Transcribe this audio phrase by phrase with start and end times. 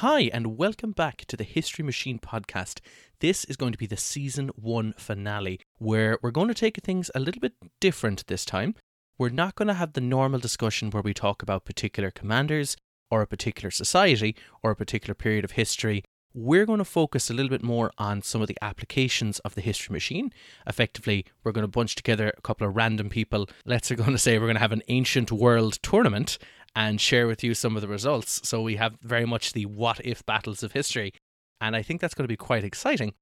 [0.00, 2.80] Hi, and welcome back to the History Machine podcast.
[3.20, 7.10] This is going to be the season one finale, where we're going to take things
[7.14, 8.74] a little bit different this time.
[9.16, 12.76] We're not going to have the normal discussion where we talk about particular commanders,
[13.10, 16.04] or a particular society, or a particular period of history.
[16.34, 19.62] We're going to focus a little bit more on some of the applications of the
[19.62, 20.30] history machine.
[20.66, 23.48] Effectively, we're going to bunch together a couple of random people.
[23.64, 26.36] Let's are going to say we're going to have an ancient world tournament
[26.76, 28.46] and share with you some of the results.
[28.46, 31.12] So we have very much the what if battles of history.
[31.58, 33.14] And I think that's going to be quite exciting.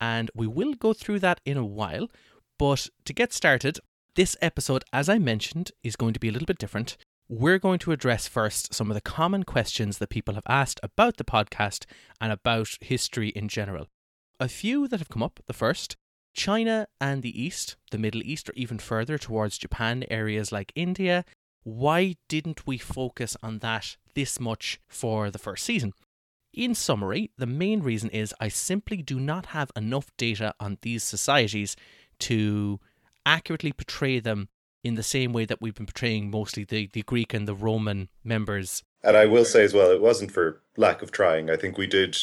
[0.00, 2.08] And we will go through that in a while.
[2.60, 3.80] But to get started,
[4.14, 6.96] this episode, as I mentioned, is going to be a little bit different.
[7.28, 11.16] We're going to address first some of the common questions that people have asked about
[11.16, 11.86] the podcast
[12.20, 13.88] and about history in general.
[14.38, 15.40] A few that have come up.
[15.46, 15.96] The first
[16.34, 21.24] China and the East, the Middle East, or even further towards Japan, areas like India,
[21.64, 25.92] why didn't we focus on that this much for the first season?
[26.52, 31.02] In summary, the main reason is I simply do not have enough data on these
[31.02, 31.76] societies
[32.20, 32.78] to
[33.24, 34.48] accurately portray them
[34.84, 38.08] in the same way that we've been portraying mostly the, the Greek and the Roman
[38.24, 38.82] members.
[39.02, 41.48] And I will say as well, it wasn't for lack of trying.
[41.48, 42.16] I think we did.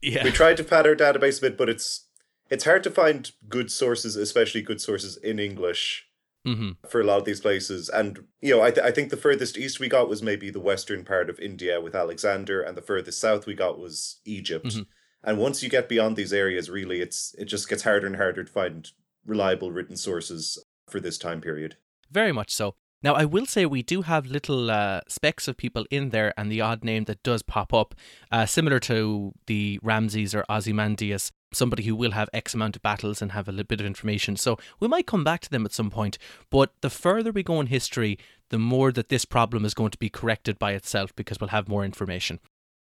[0.00, 0.24] Yeah.
[0.24, 2.06] We tried to pad our database a bit, but it's
[2.50, 6.06] it's hard to find good sources, especially good sources in English
[6.46, 6.70] mm-hmm.
[6.88, 7.88] for a lot of these places.
[7.88, 10.60] And, you know, I, th- I think the furthest east we got was maybe the
[10.60, 14.66] western part of India with Alexander, and the furthest south we got was Egypt.
[14.66, 14.82] Mm-hmm.
[15.26, 18.44] And once you get beyond these areas, really, it's it just gets harder and harder
[18.44, 18.90] to find
[19.24, 21.76] reliable written sources for this time period.
[22.10, 22.74] Very much so.
[23.04, 26.50] Now, I will say we do have little uh, specks of people in there, and
[26.50, 27.94] the odd name that does pop up,
[28.32, 33.20] uh, similar to the Ramses or Ozymandias, somebody who will have X amount of battles
[33.20, 34.36] and have a little bit of information.
[34.36, 36.16] So we might come back to them at some point.
[36.50, 39.98] But the further we go in history, the more that this problem is going to
[39.98, 42.40] be corrected by itself because we'll have more information.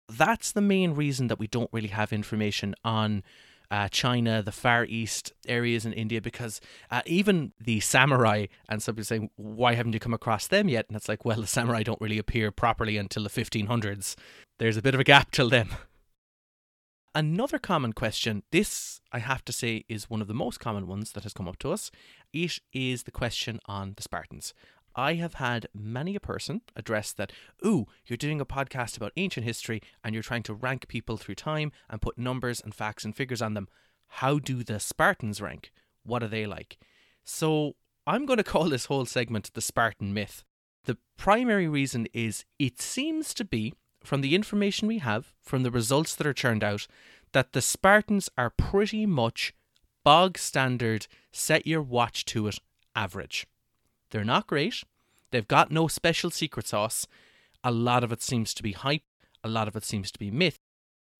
[0.09, 3.23] That's the main reason that we don't really have information on
[3.71, 6.59] uh, China, the Far East areas in India, because
[6.91, 10.85] uh, even the samurai, and somebody saying, why haven't you come across them yet?
[10.89, 14.15] And it's like, well, the samurai don't really appear properly until the 1500s.
[14.59, 15.69] There's a bit of a gap till then.
[17.15, 21.11] Another common question, this I have to say is one of the most common ones
[21.11, 21.91] that has come up to us.
[22.31, 24.53] It is the question on the Spartans.
[24.95, 27.31] I have had many a person address that,
[27.65, 31.35] ooh, you're doing a podcast about ancient history and you're trying to rank people through
[31.35, 33.67] time and put numbers and facts and figures on them.
[34.07, 35.71] How do the Spartans rank?
[36.03, 36.77] What are they like?
[37.23, 37.75] So
[38.05, 40.43] I'm going to call this whole segment the Spartan myth.
[40.85, 43.73] The primary reason is it seems to be,
[44.03, 46.87] from the information we have, from the results that are churned out,
[47.33, 49.53] that the Spartans are pretty much
[50.03, 52.59] bog standard, set your watch to it
[52.95, 53.47] average.
[54.11, 54.83] They're not great.
[55.31, 57.07] They've got no special secret sauce.
[57.63, 59.03] A lot of it seems to be hype.
[59.43, 60.59] A lot of it seems to be myth.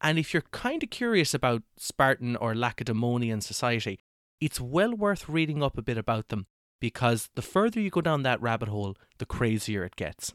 [0.02, 4.00] And if you're kind of curious about Spartan or Lacedaemonian society,
[4.40, 6.47] it's well worth reading up a bit about them
[6.80, 10.34] because the further you go down that rabbit hole, the crazier it gets.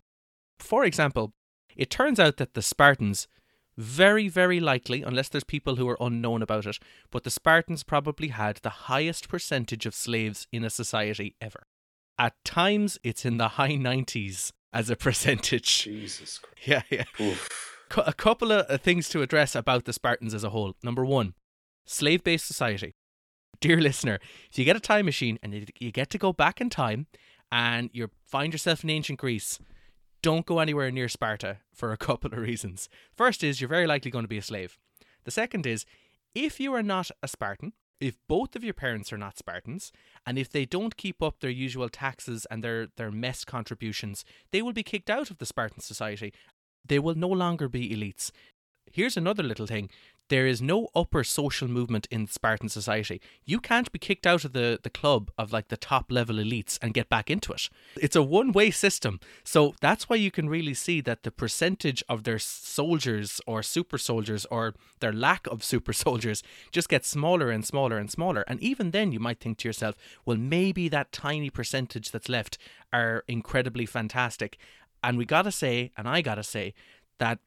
[0.59, 1.35] For example,
[1.77, 3.27] it turns out that the Spartans,
[3.77, 6.79] very, very likely, unless there's people who are unknown about it,
[7.11, 11.67] but the Spartans probably had the highest percentage of slaves in a society ever.
[12.19, 15.83] At times, it's in the high 90s as a percentage.
[15.83, 16.53] Jesus Christ.
[16.67, 17.05] Yeah, yeah.
[17.97, 20.75] A couple of uh, things to address about the Spartans as a whole.
[20.83, 21.35] Number one,
[21.85, 22.95] slave based society.
[23.61, 24.19] Dear listener,
[24.51, 27.07] if you get a time machine and you get to go back in time
[27.53, 29.61] and you find yourself in ancient Greece,
[30.23, 32.89] don't go anywhere near Sparta for a couple of reasons.
[33.17, 34.79] First is you're very likely going to be a slave.
[35.25, 35.87] The second is
[36.35, 39.93] if you are not a Spartan, if both of your parents are not Spartans,
[40.27, 44.63] and if they don't keep up their usual taxes and their, their mess contributions, they
[44.63, 46.33] will be kicked out of the Spartan society.
[46.87, 48.31] They will no longer be elites.
[48.93, 49.91] Here's another little thing
[50.29, 53.21] there is no upper social movement in Spartan society.
[53.45, 56.79] You can't be kicked out of the, the club of like the top level elites
[56.83, 57.69] and get back into it.
[57.97, 59.21] It's a one way system.
[59.45, 63.99] So that's why you can really see that the percentage of their soldiers or super
[63.99, 66.43] soldiers or their lack of super soldiers
[66.73, 68.45] just gets smaller and smaller and smaller.
[68.49, 72.59] And even then, you might think to yourself, well, maybe that tiny percentage that's left
[72.93, 74.59] are incredibly fantastic.
[75.05, 76.75] And we gotta say, and I gotta say,
[77.19, 77.39] that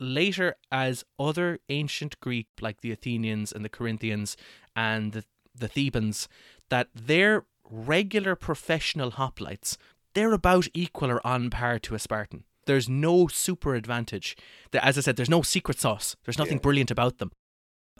[0.00, 4.36] later as other ancient Greek, like the Athenians and the Corinthians
[4.74, 5.24] and the,
[5.54, 6.28] the Thebans,
[6.68, 9.76] that their regular professional hoplites,
[10.14, 12.44] they're about equal or on par to a Spartan.
[12.66, 14.36] There's no super advantage.
[14.72, 16.16] As I said, there's no secret sauce.
[16.24, 16.62] There's nothing yeah.
[16.62, 17.32] brilliant about them.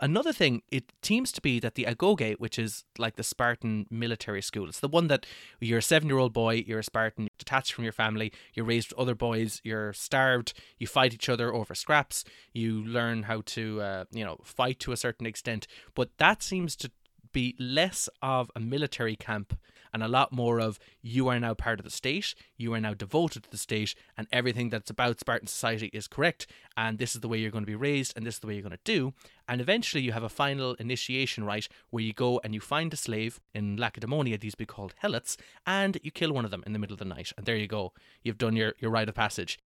[0.02, 4.42] Another thing, it seems to be that the agoge, which is like the Spartan military
[4.42, 5.24] school, it's the one that
[5.60, 8.66] you're a seven year old boy, you're a Spartan, you're detached from your family, you're
[8.66, 13.42] raised with other boys, you're starved, you fight each other over scraps, you learn how
[13.46, 15.68] to, uh, you know, fight to a certain extent.
[15.94, 16.90] But that seems to
[17.30, 19.56] be less of a military camp
[19.92, 22.94] and a lot more of you are now part of the state, you are now
[22.94, 26.46] devoted to the state, and everything that's about Spartan society is correct,
[26.76, 28.54] and this is the way you're going to be raised, and this is the way
[28.54, 29.12] you're going to do.
[29.48, 32.96] And eventually, you have a final initiation rite where you go and you find a
[32.96, 33.40] slave.
[33.54, 35.36] In Lacedaemonia, these be called helots,
[35.66, 37.66] and you kill one of them in the middle of the night, and there you
[37.66, 37.92] go.
[38.22, 39.58] You've done your, your rite of passage.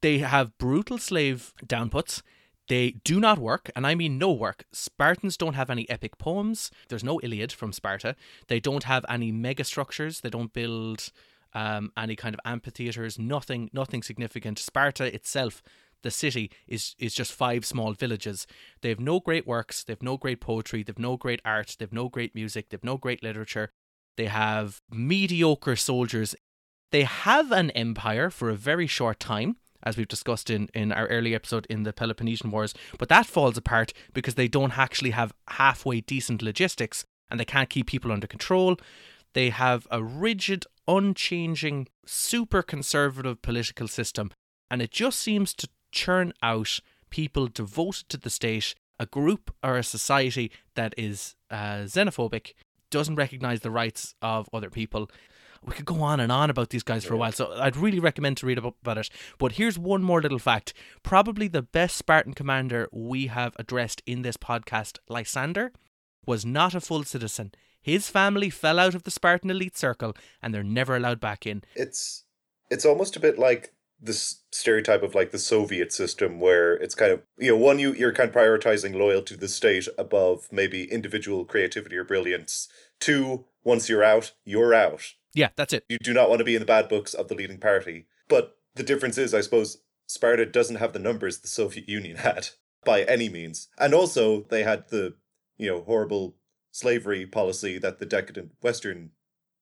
[0.00, 2.22] They have brutal slave downputs.
[2.68, 4.66] They do not work, and I mean no work.
[4.72, 6.70] Spartans don't have any epic poems.
[6.88, 8.14] There's no Iliad from Sparta.
[8.48, 10.20] They don't have any mega structures.
[10.20, 11.10] They don't build
[11.54, 13.18] um, any kind of amphitheaters.
[13.18, 14.58] Nothing, nothing significant.
[14.58, 15.62] Sparta itself,
[16.02, 18.46] the city, is is just five small villages.
[18.82, 19.82] They have no great works.
[19.82, 20.82] They have no great poetry.
[20.82, 21.74] They have no great art.
[21.78, 22.68] They have no great music.
[22.68, 23.70] They have no great literature.
[24.18, 26.34] They have mediocre soldiers.
[26.90, 31.06] They have an empire for a very short time as we've discussed in, in our
[31.06, 32.74] early episode in the Peloponnesian Wars.
[32.98, 37.70] But that falls apart because they don't actually have halfway decent logistics and they can't
[37.70, 38.76] keep people under control.
[39.34, 44.30] They have a rigid, unchanging, super conservative political system,
[44.70, 49.76] and it just seems to churn out people devoted to the state, a group or
[49.76, 52.52] a society that is uh, xenophobic,
[52.90, 55.10] doesn't recognize the rights of other people,
[55.64, 57.32] we could go on and on about these guys for a while.
[57.32, 59.10] So I'd really recommend to read about it.
[59.38, 60.74] But here's one more little fact.
[61.02, 65.72] Probably the best Spartan commander we have addressed in this podcast, Lysander,
[66.26, 67.52] was not a full citizen.
[67.80, 71.62] His family fell out of the Spartan elite circle and they're never allowed back in.
[71.74, 72.24] It's
[72.70, 77.12] it's almost a bit like this stereotype of like the Soviet system where it's kind
[77.12, 80.84] of you know one you you're kind of prioritizing loyalty to the state above maybe
[80.84, 82.68] individual creativity or brilliance.
[83.00, 85.14] Two, once you're out, you're out.
[85.34, 85.84] Yeah, that's it.
[85.88, 88.06] You do not want to be in the bad books of the leading party.
[88.28, 92.48] But the difference is, I suppose, Sparta doesn't have the numbers the Soviet Union had
[92.84, 93.68] by any means.
[93.78, 95.14] And also, they had the,
[95.56, 96.36] you know, horrible
[96.70, 99.10] slavery policy that the decadent Western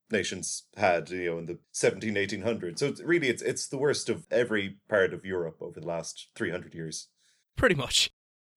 [0.09, 2.79] nations had, you know, in the 17, 1800s.
[2.79, 6.29] So it's, really, it's, it's the worst of every part of Europe over the last
[6.35, 7.09] 300 years.
[7.55, 8.09] Pretty much.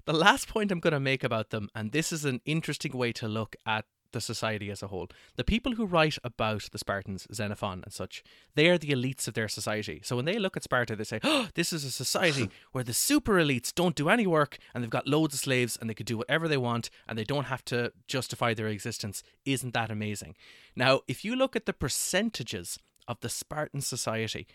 [0.04, 3.12] The last point I'm going to make about them, and this is an interesting way
[3.12, 5.08] to look at the society as a whole.
[5.36, 8.22] The people who write about the Spartans, Xenophon and such,
[8.54, 10.00] they are the elites of their society.
[10.04, 12.94] So when they look at Sparta, they say, oh, this is a society where the
[12.94, 16.06] super elites don't do any work and they've got loads of slaves and they could
[16.06, 19.22] do whatever they want and they don't have to justify their existence.
[19.44, 20.36] Isn't that amazing?
[20.76, 22.78] Now, if you look at the percentages
[23.08, 24.46] of the Spartan society,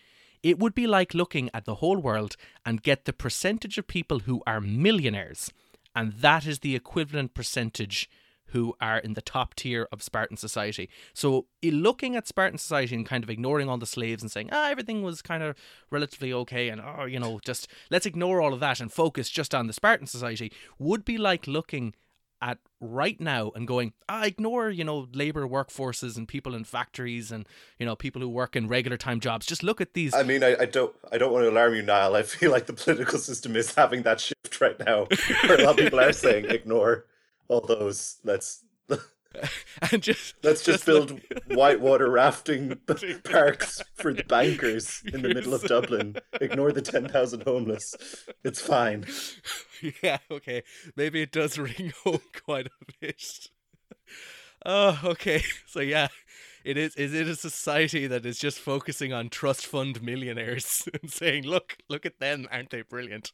[0.42, 4.20] it would be like looking at the whole world and get the percentage of people
[4.20, 5.50] who are millionaires.
[5.94, 8.08] And that is the equivalent percentage
[8.48, 10.88] who are in the top tier of Spartan society.
[11.12, 14.70] So, looking at Spartan society and kind of ignoring all the slaves and saying, ah,
[14.70, 15.56] everything was kind of
[15.90, 19.54] relatively okay, and oh, you know, just let's ignore all of that and focus just
[19.54, 21.94] on the Spartan society would be like looking
[22.42, 27.32] at right now and going, ah, ignore, you know, labor workforces and people in factories
[27.32, 27.46] and,
[27.78, 29.46] you know, people who work in regular time jobs.
[29.46, 30.14] Just look at these.
[30.14, 32.16] I mean, I, I don't I don't want to alarm you, Niall.
[32.16, 35.06] I feel like the political system is having that shift right now
[35.46, 37.04] where a lot of people are saying ignore
[37.48, 38.16] all those.
[38.24, 38.64] Let's
[39.92, 42.78] and just let's just, just build whitewater rafting
[43.24, 46.16] parks for the bankers in the middle of Dublin.
[46.40, 47.94] Ignore the ten thousand homeless.
[48.44, 49.06] It's fine.
[50.02, 50.62] Yeah, okay.
[50.96, 53.48] Maybe it does ring home quite a bit.
[54.64, 55.42] Oh, okay.
[55.66, 56.08] So yeah,
[56.64, 56.96] it is.
[56.96, 61.76] Is it a society that is just focusing on trust fund millionaires and saying, "Look,
[61.88, 63.30] look at them, aren't they brilliant?"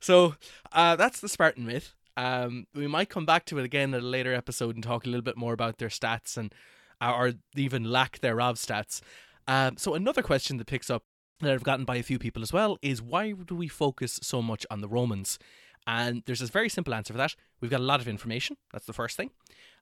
[0.00, 0.34] So
[0.72, 1.94] uh, that's the Spartan myth.
[2.16, 5.08] Um, we might come back to it again at a later episode and talk a
[5.08, 6.54] little bit more about their stats and
[7.00, 9.00] uh, or even lack thereof stats.
[9.46, 11.04] Um, so another question that picks up
[11.40, 14.40] that I've gotten by a few people as well is why do we focus so
[14.40, 15.38] much on the Romans?
[15.86, 17.34] And there's this very simple answer for that.
[17.60, 18.56] We've got a lot of information.
[18.72, 19.30] That's the first thing.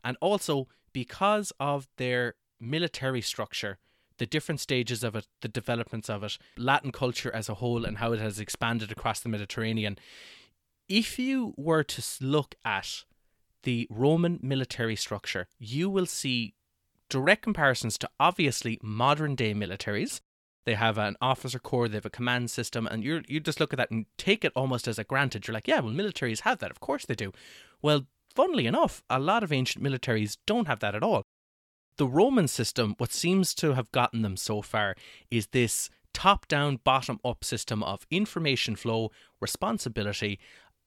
[0.03, 3.79] And also, because of their military structure,
[4.19, 7.99] the different stages of it, the developments of it, Latin culture as a whole, and
[7.99, 9.97] how it has expanded across the Mediterranean,
[10.93, 13.05] if you were to look at
[13.63, 16.53] the Roman military structure, you will see
[17.09, 20.21] direct comparisons to obviously modern day militaries.
[20.67, 23.73] They have an officer corps, they have a command system, and you you just look
[23.73, 25.49] at that and take it almost as a granted.
[25.49, 27.33] You're like, yeah, well, militaries have that, of course they do.
[27.81, 31.23] Well, funnily enough, a lot of ancient militaries don't have that at all.
[31.97, 34.95] The Roman system, what seems to have gotten them so far,
[35.31, 40.39] is this top down, bottom up system of information flow, responsibility,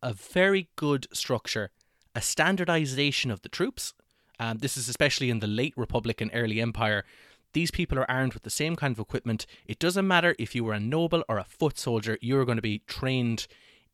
[0.01, 1.71] a very good structure
[2.15, 3.93] a standardization of the troops.
[4.39, 7.03] Um, this is especially in the late Republic and early Empire.
[7.53, 9.45] These people are armed with the same kind of equipment.
[9.65, 12.61] It doesn't matter if you were a noble or a foot soldier, you're going to
[12.61, 13.47] be trained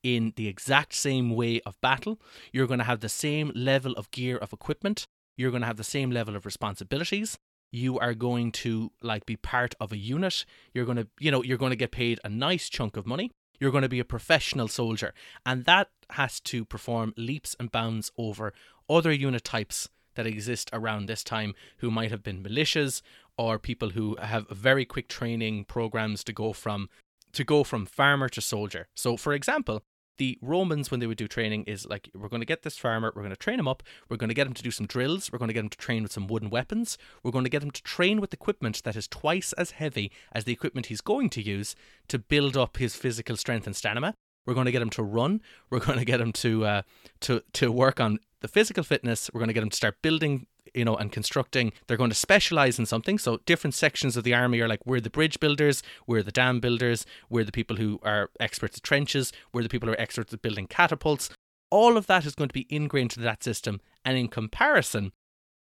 [0.04, 2.20] in the exact same way of battle.
[2.52, 5.08] You're going to have the same level of gear of equipment.
[5.38, 7.38] You're going to have the same level of responsibilities.
[7.72, 10.44] You are going to like be part of a unit.
[10.74, 13.32] You're going to, you know, you're going to get paid a nice chunk of money.
[13.62, 15.14] You're going to be a professional soldier.
[15.46, 18.54] And that has to perform leaps and bounds over
[18.90, 23.04] other unit types that exist around this time who might have been militias
[23.38, 26.90] or people who have very quick training programs to go from
[27.34, 28.88] to go from farmer to soldier.
[28.94, 29.84] So for example,
[30.18, 33.12] the Romans, when they would do training, is like, we're going to get this farmer,
[33.16, 35.32] we're going to train him up, we're going to get him to do some drills,
[35.32, 37.64] we're going to get him to train with some wooden weapons, we're going to get
[37.64, 41.30] him to train with equipment that is twice as heavy as the equipment he's going
[41.30, 41.76] to use
[42.08, 44.16] to build up his physical strength and stamina.
[44.46, 45.42] We're going to get him to run.
[45.70, 46.82] We're going to get him to uh,
[47.22, 49.30] to to work on the physical fitness.
[49.32, 51.72] We're going to get him to start building you know, and constructing.
[51.88, 53.18] They're going to specialize in something.
[53.18, 56.60] So different sections of the army are like we're the bridge builders, we're the dam
[56.60, 60.34] builders, we're the people who are experts at trenches, we're the people who are experts
[60.34, 61.30] at building catapults.
[61.70, 63.80] All of that is going to be ingrained into that system.
[64.04, 65.12] And in comparison,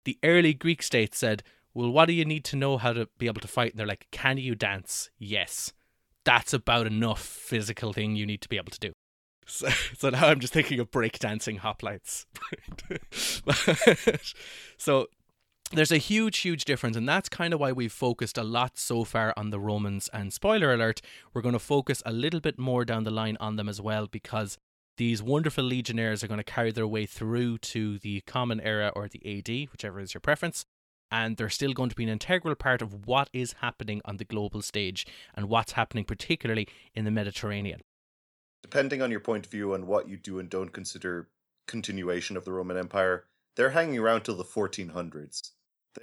[0.06, 3.28] the early Greek state said, Well, what do you need to know how to be
[3.28, 3.72] able to fight?
[3.72, 5.10] And they're like, Can you dance?
[5.18, 5.74] Yes.
[6.24, 8.92] That's about enough physical thing you need to be able to do.
[9.48, 12.26] So, so now I'm just thinking of breakdancing hoplites.
[14.78, 15.08] so
[15.72, 19.04] there's a huge, huge difference, and that's kind of why we've focused a lot so
[19.04, 20.10] far on the Romans.
[20.14, 21.02] And spoiler alert,
[21.34, 24.08] we're going to focus a little bit more down the line on them as well
[24.08, 24.58] because
[24.98, 29.08] these wonderful legionnaires are going to carry their way through to the Common Era or
[29.08, 30.66] the AD, whichever is your preference.
[31.10, 34.26] And they're still going to be an integral part of what is happening on the
[34.26, 37.82] global stage and what's happening, particularly in the Mediterranean
[38.70, 41.30] depending on your point of view and what you do and don't consider
[41.68, 43.24] continuation of the Roman Empire,
[43.56, 45.52] they're hanging around till the 1400s.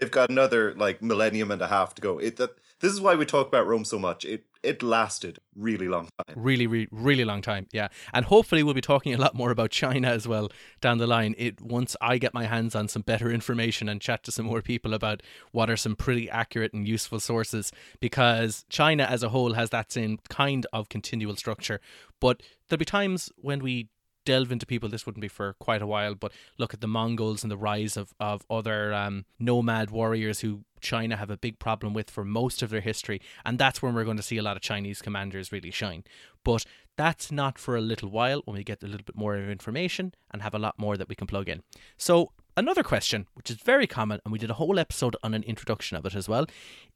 [0.01, 2.19] They've got another like millennium and a half to go.
[2.19, 4.25] It that this is why we talk about Rome so much.
[4.25, 6.37] It it lasted really long time.
[6.37, 7.67] Really, really, really long time.
[7.73, 11.07] Yeah, and hopefully we'll be talking a lot more about China as well down the
[11.07, 11.35] line.
[11.39, 14.63] It once I get my hands on some better information and chat to some more
[14.63, 15.23] people about
[15.53, 19.93] what are some pretty accurate and useful sources, because China as a whole has that
[19.93, 21.81] same kind of continual structure.
[22.21, 23.89] But there'll be times when we
[24.25, 27.43] delve into people, this wouldn't be for quite a while, but look at the Mongols
[27.43, 31.95] and the rise of, of other um, nomad warriors who China have a big problem
[31.95, 33.21] with for most of their history.
[33.45, 36.05] And that's when we're going to see a lot of Chinese commanders really shine.
[36.45, 36.65] But
[36.97, 40.43] that's not for a little while when we get a little bit more information and
[40.43, 41.63] have a lot more that we can plug in.
[41.97, 45.43] So, another question, which is very common, and we did a whole episode on an
[45.43, 46.47] introduction of it as well,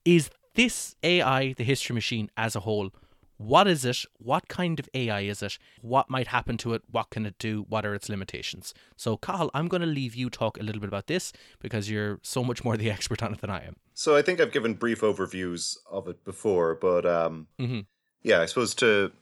[0.05, 2.91] is this AI, the history machine as a whole,
[3.39, 3.99] what is it?
[4.19, 5.59] What kind of AI is it?
[5.81, 6.83] What might happen to it?
[6.91, 7.65] What can it do?
[7.69, 8.75] What are its limitations?
[8.97, 12.19] So, Cathal, I'm going to leave you talk a little bit about this because you're
[12.23, 13.77] so much more the expert on it than I am.
[13.95, 17.81] So, I think I've given brief overviews of it before, but um, mm-hmm.
[18.23, 19.13] yeah, I suppose to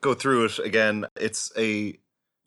[0.00, 1.98] go through it again, it's a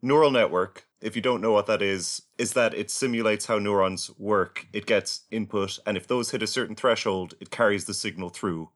[0.02, 0.86] neural network.
[1.02, 4.68] If you don't know what that is, is that it simulates how neurons work.
[4.72, 8.70] It gets input, and if those hit a certain threshold, it carries the signal through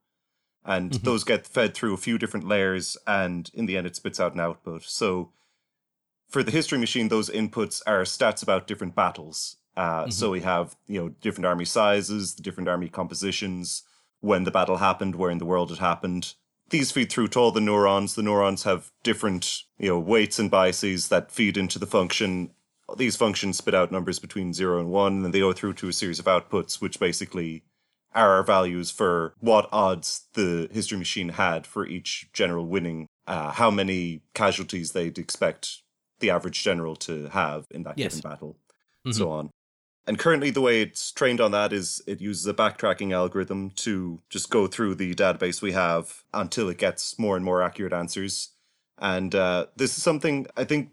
[0.65, 1.03] and mm-hmm.
[1.03, 4.33] those get fed through a few different layers and in the end it spits out
[4.33, 4.83] an output.
[4.83, 5.31] So
[6.27, 9.57] for the history machine those inputs are stats about different battles.
[9.77, 10.11] Uh, mm-hmm.
[10.11, 13.83] so we have you know different army sizes the different army compositions
[14.21, 16.33] when the battle happened where in the world it happened.
[16.69, 18.15] These feed through to all the neurons.
[18.15, 22.51] The neurons have different you know weights and biases that feed into the function.
[22.97, 25.93] These functions spit out numbers between 0 and 1 and they go through to a
[25.93, 27.63] series of outputs which basically
[28.15, 33.51] are our values for what odds the history machine had for each general winning, uh,
[33.51, 35.81] how many casualties they'd expect
[36.19, 38.15] the average general to have in that yes.
[38.15, 38.57] given battle,
[39.05, 39.11] mm-hmm.
[39.11, 39.49] so on.
[40.07, 44.21] And currently, the way it's trained on that is it uses a backtracking algorithm to
[44.29, 48.51] just go through the database we have until it gets more and more accurate answers.
[48.99, 50.89] And uh, this is something I think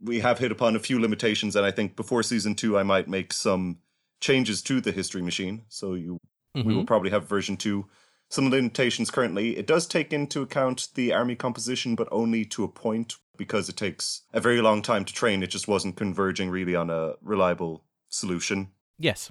[0.00, 1.56] we have hit upon a few limitations.
[1.56, 3.78] And I think before season two, I might make some
[4.20, 5.62] changes to the history machine.
[5.68, 6.18] So you
[6.56, 6.68] Mm-hmm.
[6.68, 6.86] We will mm-hmm.
[6.86, 7.86] probably have version 2.
[8.28, 12.44] Some of the limitations currently, it does take into account the army composition, but only
[12.46, 15.42] to a point because it takes a very long time to train.
[15.42, 18.68] It just wasn't converging really on a reliable solution.
[18.98, 19.30] Yes.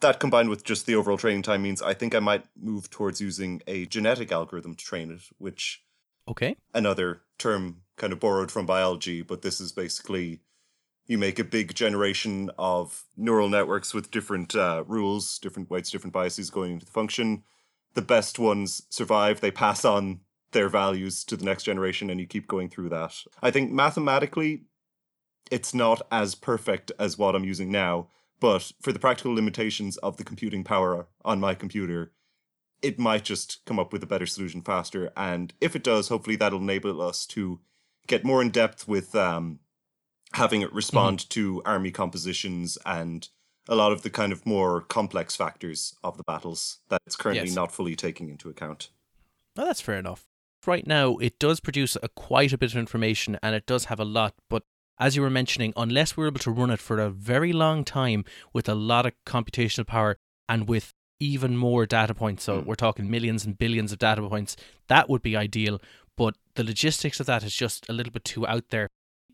[0.00, 3.20] That combined with just the overall training time means I think I might move towards
[3.20, 5.82] using a genetic algorithm to train it, which
[6.28, 6.56] Okay.
[6.74, 10.40] Another term kind of borrowed from biology, but this is basically
[11.08, 16.12] you make a big generation of neural networks with different uh, rules, different weights, different
[16.12, 17.42] biases going into the function.
[17.94, 19.40] The best ones survive.
[19.40, 20.20] They pass on
[20.52, 23.14] their values to the next generation, and you keep going through that.
[23.42, 24.64] I think mathematically,
[25.50, 30.18] it's not as perfect as what I'm using now, but for the practical limitations of
[30.18, 32.12] the computing power on my computer,
[32.82, 35.10] it might just come up with a better solution faster.
[35.16, 37.60] And if it does, hopefully that'll enable us to
[38.06, 39.58] get more in depth with um,
[40.32, 41.28] having it respond mm-hmm.
[41.28, 43.28] to army compositions and
[43.68, 47.48] a lot of the kind of more complex factors of the battles that it's currently
[47.48, 47.54] yes.
[47.54, 48.88] not fully taking into account.
[49.56, 50.26] Well, that's fair enough.
[50.66, 54.00] Right now, it does produce a, quite a bit of information and it does have
[54.00, 54.62] a lot, but
[54.98, 58.24] as you were mentioning, unless we're able to run it for a very long time
[58.52, 60.16] with a lot of computational power
[60.48, 62.66] and with even more data points, so mm.
[62.66, 64.56] we're talking millions and billions of data points,
[64.88, 65.80] that would be ideal.
[66.16, 68.88] But the logistics of that is just a little bit too out there.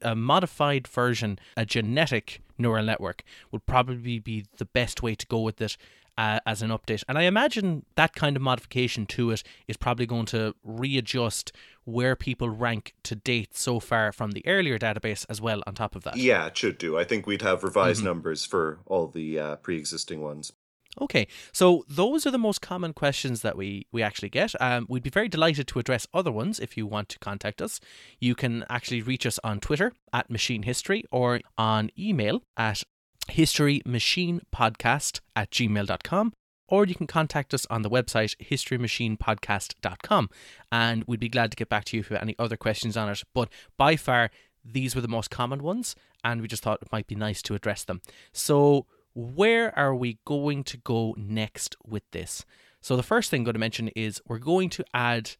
[0.04, 5.40] A modified version, a genetic neural network, would probably be the best way to go
[5.40, 5.76] with it
[6.16, 7.02] uh, as an update.
[7.08, 11.52] And I imagine that kind of modification to it is probably going to readjust
[11.84, 15.96] where people rank to date so far from the earlier database as well on top
[15.96, 16.16] of that.
[16.16, 16.98] Yeah, it should do.
[16.98, 18.08] I think we'd have revised mm-hmm.
[18.08, 20.52] numbers for all the uh, pre existing ones.
[21.00, 24.54] Okay, so those are the most common questions that we, we actually get.
[24.60, 27.80] Um, we'd be very delighted to address other ones if you want to contact us.
[28.20, 32.82] You can actually reach us on Twitter at Machine History or on email at
[33.28, 36.32] historymachinepodcast at gmail.com
[36.68, 40.30] or you can contact us on the website historymachinepodcast.com
[40.72, 42.96] and we'd be glad to get back to you if you have any other questions
[42.96, 43.22] on it.
[43.34, 44.30] But by far,
[44.64, 47.54] these were the most common ones, and we just thought it might be nice to
[47.54, 48.00] address them.
[48.32, 52.44] So, where are we going to go next with this?
[52.80, 55.32] So, the first thing I'm going to mention is we're going to add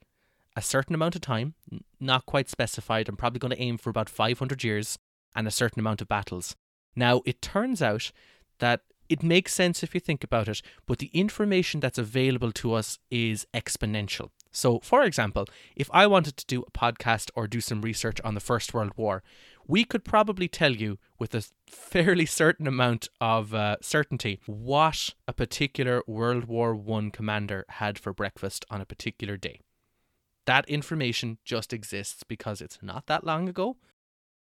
[0.56, 1.54] a certain amount of time,
[2.00, 3.08] not quite specified.
[3.08, 4.98] I'm probably going to aim for about 500 years
[5.34, 6.56] and a certain amount of battles.
[6.94, 8.12] Now, it turns out
[8.60, 12.72] that it makes sense if you think about it, but the information that's available to
[12.72, 14.30] us is exponential.
[14.50, 18.34] So, for example, if I wanted to do a podcast or do some research on
[18.34, 19.22] the First World War,
[19.66, 25.32] we could probably tell you with a fairly certain amount of uh, certainty what a
[25.32, 29.60] particular World War One commander had for breakfast on a particular day.
[30.46, 33.76] That information just exists because it's not that long ago,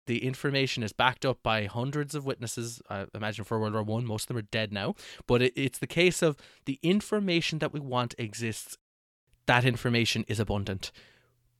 [0.06, 2.80] the information is backed up by hundreds of witnesses.
[2.88, 4.94] I imagine for World War One, most of them are dead now.
[5.26, 8.78] But it, it's the case of the information that we want exists.
[9.46, 10.90] That information is abundant.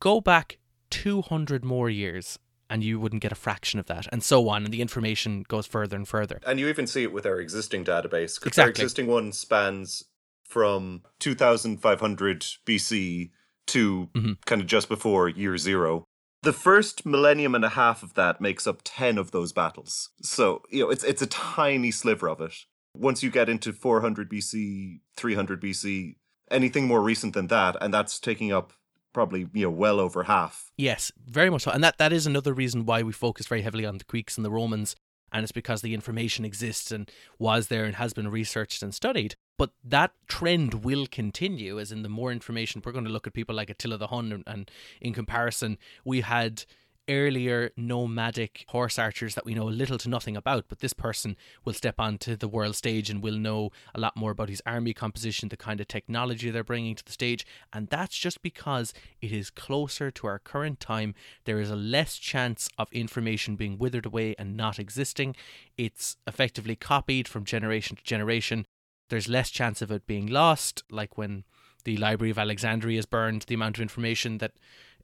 [0.01, 0.59] Go back
[0.91, 4.65] 200 more years and you wouldn't get a fraction of that, and so on.
[4.65, 6.41] And the information goes further and further.
[6.47, 8.63] And you even see it with our existing database, because exactly.
[8.63, 10.05] our existing one spans
[10.45, 13.31] from 2500 BC
[13.67, 14.33] to mm-hmm.
[14.45, 16.07] kind of just before year zero
[16.47, 20.11] the first millennium and a half of that makes up 10 of those battles.
[20.23, 22.55] So, you know, it's it's a tiny sliver of it.
[22.95, 26.15] Once you get into 400 BC, 300 BC,
[26.51, 28.73] anything more recent than that and that's taking up
[29.17, 30.71] probably, you know, well over half.
[30.77, 31.71] Yes, very much so.
[31.71, 34.45] And that that is another reason why we focus very heavily on the Greeks and
[34.45, 34.95] the Romans
[35.33, 39.35] and it's because the information exists and was there and has been researched and studied.
[39.59, 43.33] But that trend will continue, as in the more information we're going to look at
[43.33, 46.65] people like Attila the Hun, and, and in comparison, we had
[47.09, 51.73] earlier nomadic horse archers that we know little to nothing about, but this person will
[51.73, 55.49] step onto the world stage and will know a lot more about his army composition,
[55.49, 59.51] the kind of technology they're bringing to the stage, and that's just because it is
[59.51, 61.15] closer to our current time.
[61.45, 65.37] There is a less chance of information being withered away and not existing.
[65.77, 68.67] It's effectively copied from generation to generation.
[69.09, 71.45] There's less chance of it being lost, like when
[71.85, 74.53] the Library of Alexandria is burned, the amount of information that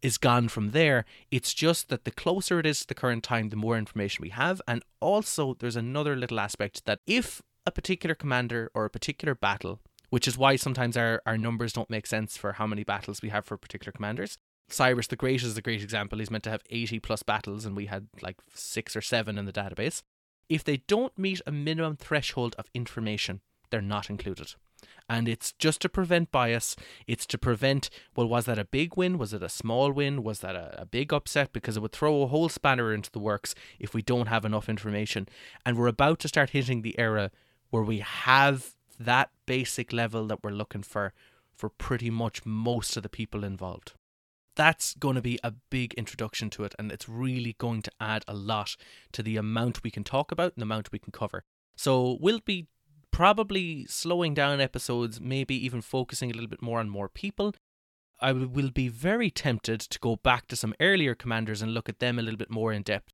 [0.03, 1.05] is gone from there.
[1.31, 4.31] It's just that the closer it is to the current time, the more information we
[4.31, 4.61] have.
[4.67, 9.81] And also, there's another little aspect that if a particular commander or a particular battle,
[10.11, 13.31] which is why sometimes our, our numbers don't make sense for how many battles we
[13.31, 14.37] have for particular commanders.
[14.69, 16.19] Cyrus the Great is a great example.
[16.19, 19.47] He's meant to have 80 plus battles, and we had like six or seven in
[19.47, 20.03] the database.
[20.49, 23.41] If they don't meet a minimum threshold of information,
[23.73, 24.55] they're not included
[25.09, 26.77] and it's just to prevent bias.
[27.07, 29.19] It's to prevent, well, was that a big win?
[29.19, 30.23] Was it a small win?
[30.23, 31.53] Was that a, a, big upset?
[31.53, 34.69] Because it would throw a whole spanner into the works if we don't have enough
[34.69, 35.29] information.
[35.67, 37.31] And we're about to start hitting the era
[37.71, 41.13] where we have that basic level that we're looking for
[41.55, 43.93] for pretty much most of the people involved.
[44.55, 48.23] That's going to be a big introduction to it, and it's really going to add
[48.29, 48.77] a lot
[49.13, 51.45] to the amount we can talk about and the amount we can cover.
[51.75, 52.67] So we'll be
[53.13, 57.55] probably slowing down episodes, maybe even focusing a little bit more on more people.
[58.21, 61.99] I will be very tempted to go back to some earlier commanders and look at
[61.99, 63.13] them a little bit more in depth.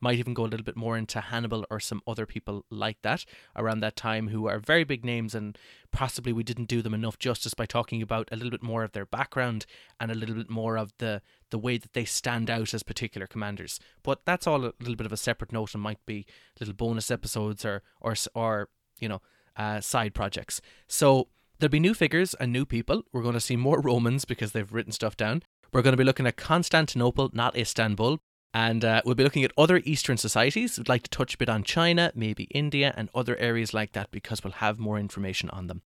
[0.00, 3.24] Might even go a little bit more into Hannibal or some other people like that
[3.56, 5.58] around that time who are very big names, and
[5.92, 8.92] possibly we didn't do them enough justice by talking about a little bit more of
[8.92, 9.66] their background
[9.98, 11.20] and a little bit more of the
[11.50, 13.80] the way that they stand out as particular commanders.
[14.04, 16.26] But that's all a little bit of a separate note and might be
[16.60, 18.68] little bonus episodes or or or
[19.00, 19.20] you know
[19.56, 20.60] uh, side projects.
[20.86, 23.02] So there'll be new figures and new people.
[23.12, 25.42] We're going to see more Romans because they've written stuff down.
[25.72, 28.18] We're going to be looking at Constantinople, not Istanbul.
[28.54, 30.78] And uh, we'll be looking at other Eastern societies.
[30.78, 34.10] We'd like to touch a bit on China, maybe India, and other areas like that
[34.10, 35.82] because we'll have more information on them.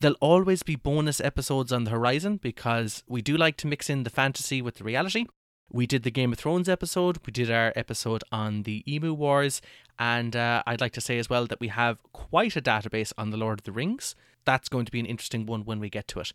[0.00, 4.02] There'll always be bonus episodes on the horizon because we do like to mix in
[4.02, 5.24] the fantasy with the reality.
[5.70, 9.62] We did the Game of Thrones episode, we did our episode on the Emu Wars,
[9.98, 13.30] and uh, I'd like to say as well that we have quite a database on
[13.30, 14.14] the Lord of the Rings.
[14.44, 16.32] That's going to be an interesting one when we get to it.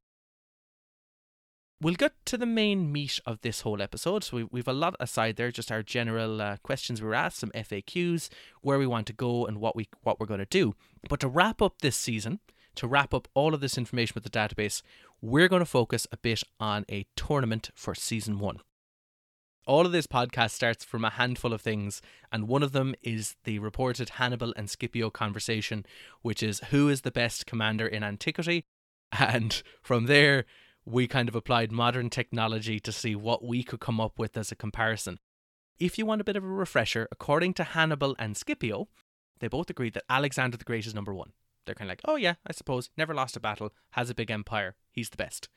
[1.82, 4.26] We'll get to the main meat of this whole episode.
[4.26, 7.40] So we, we've a lot aside there, just our general uh, questions we were asked,
[7.40, 8.28] some FAQs,
[8.62, 10.76] where we want to go, and what we what we're going to do.
[11.08, 12.40] But to wrap up this season,
[12.76, 14.82] to wrap up all of this information with the database,
[15.22, 18.60] we're going to focus a bit on a tournament for season one.
[19.70, 22.02] All of this podcast starts from a handful of things,
[22.32, 25.86] and one of them is the reported Hannibal and Scipio conversation,
[26.24, 28.66] which is who is the best commander in antiquity.
[29.12, 30.46] And from there,
[30.86, 34.52] we kind of applied modern technology to see what we could come up with as
[34.52, 35.20] a comparison.
[35.78, 38.88] If you want a bit of a refresher, according to Hannibal and Scipio,
[39.40, 41.34] they both agreed that Alexander the Great is number one.
[41.68, 44.32] They're kind of like, oh yeah, I suppose, never lost a battle, has a big
[44.32, 45.48] empire, he's the best.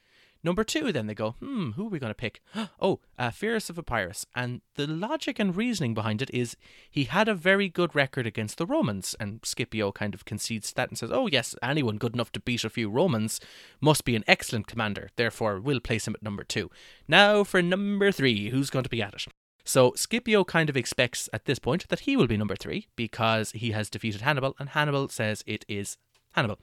[0.45, 2.41] Number two, then they go, hmm, who are we going to pick?
[2.81, 4.27] Oh, uh, Pyrrhus of Epirus.
[4.35, 6.57] And the logic and reasoning behind it is
[6.91, 9.15] he had a very good record against the Romans.
[9.21, 12.65] And Scipio kind of concedes that and says, oh, yes, anyone good enough to beat
[12.65, 13.41] a few Romans
[13.81, 15.11] must be an excellent commander.
[15.15, 16.71] Therefore, we'll place him at number two.
[17.07, 19.27] Now for number three, who's going to be at it?
[19.65, 23.53] So Scipio kind of expects at this point that he will be number three because
[23.53, 25.99] he has defeated Hannibal, and Hannibal says it is
[26.33, 26.59] Hannibal.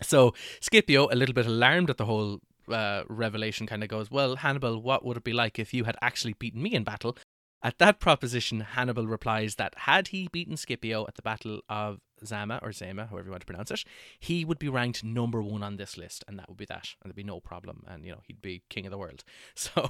[0.02, 2.40] So Scipio, a little bit alarmed at the whole
[2.72, 5.98] uh, revelation, kind of goes, Well, Hannibal, what would it be like if you had
[6.02, 7.18] actually beaten me in battle?
[7.64, 12.60] At that proposition, Hannibal replies that had he beaten Scipio at the Battle of Zama,
[12.62, 13.84] or Zama, however you want to pronounce it,
[14.20, 17.10] he would be ranked number one on this list, and that would be that, and
[17.10, 19.24] there'd be no problem, and, you know, he'd be king of the world.
[19.56, 19.90] So,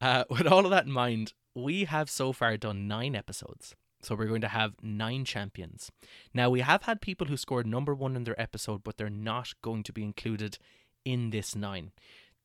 [0.00, 3.74] uh, with all of that in mind, we have so far done nine episodes.
[4.04, 5.90] So we're going to have nine champions.
[6.32, 9.54] Now, we have had people who scored number one in their episode, but they're not
[9.62, 10.58] going to be included
[11.04, 11.92] in this nine.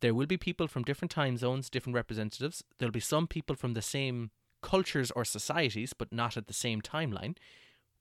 [0.01, 2.63] There will be people from different time zones, different representatives.
[2.77, 6.81] There'll be some people from the same cultures or societies, but not at the same
[6.81, 7.35] timeline.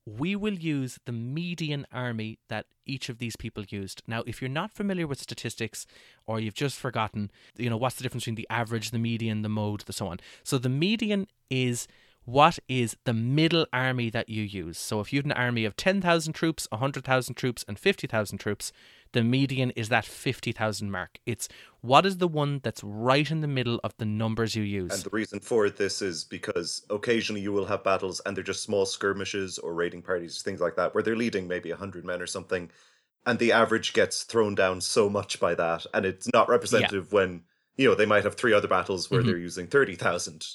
[0.05, 4.01] We will use the median army that each of these people used.
[4.07, 5.85] Now, if you're not familiar with statistics
[6.25, 9.49] or you've just forgotten, you know, what's the difference between the average, the median, the
[9.49, 10.19] mode, the so on.
[10.43, 11.87] So the median is
[12.31, 14.77] what is the middle army that you use?
[14.77, 18.71] So if you have an army of 10,000 troops, 100,000 troops, and 50,000 troops,
[19.13, 21.17] the median is that 50,000 mark.
[21.25, 21.49] It's
[21.81, 24.91] what is the one that's right in the middle of the numbers you use.
[24.91, 28.63] And the reason for this is because occasionally you will have battles and they're just
[28.63, 32.27] small skirmishes or raiding parties, things like that, where they're leading maybe 100 men or
[32.27, 32.69] something.
[33.25, 35.85] And the average gets thrown down so much by that.
[35.95, 37.15] And it's not representative yeah.
[37.15, 37.43] when,
[37.75, 39.29] you know, they might have three other battles where mm-hmm.
[39.29, 40.45] they're using 30,000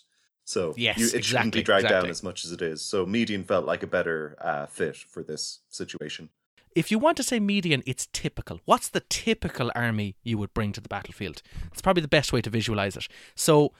[0.44, 2.07] so yes, you, it exactly, shouldn't be dragged exactly.
[2.07, 2.83] down as much as it is.
[2.83, 6.28] So median felt like a better uh, fit for this situation.
[6.74, 8.61] If you want to say median, it's typical.
[8.64, 11.40] What's the typical army you would bring to the battlefield?
[11.72, 13.07] It's probably the best way to visualize it.
[13.37, 13.72] So,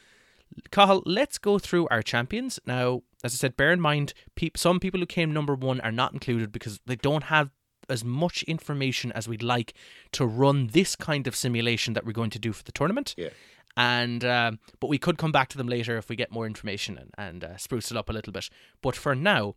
[0.71, 2.61] Cathal, let's go through our champions.
[2.67, 5.91] Now, as I said, bear in mind, pe- some people who came number one are
[5.91, 7.51] not included because they don't have
[7.89, 9.75] as much information as we'd like
[10.13, 13.15] to run this kind of simulation that we're going to do for the tournament.
[13.17, 13.31] Yeah
[13.77, 16.99] and um, but we could come back to them later if we get more information
[16.99, 18.49] and, and uh, spruce it up a little bit.
[18.83, 19.57] But for now,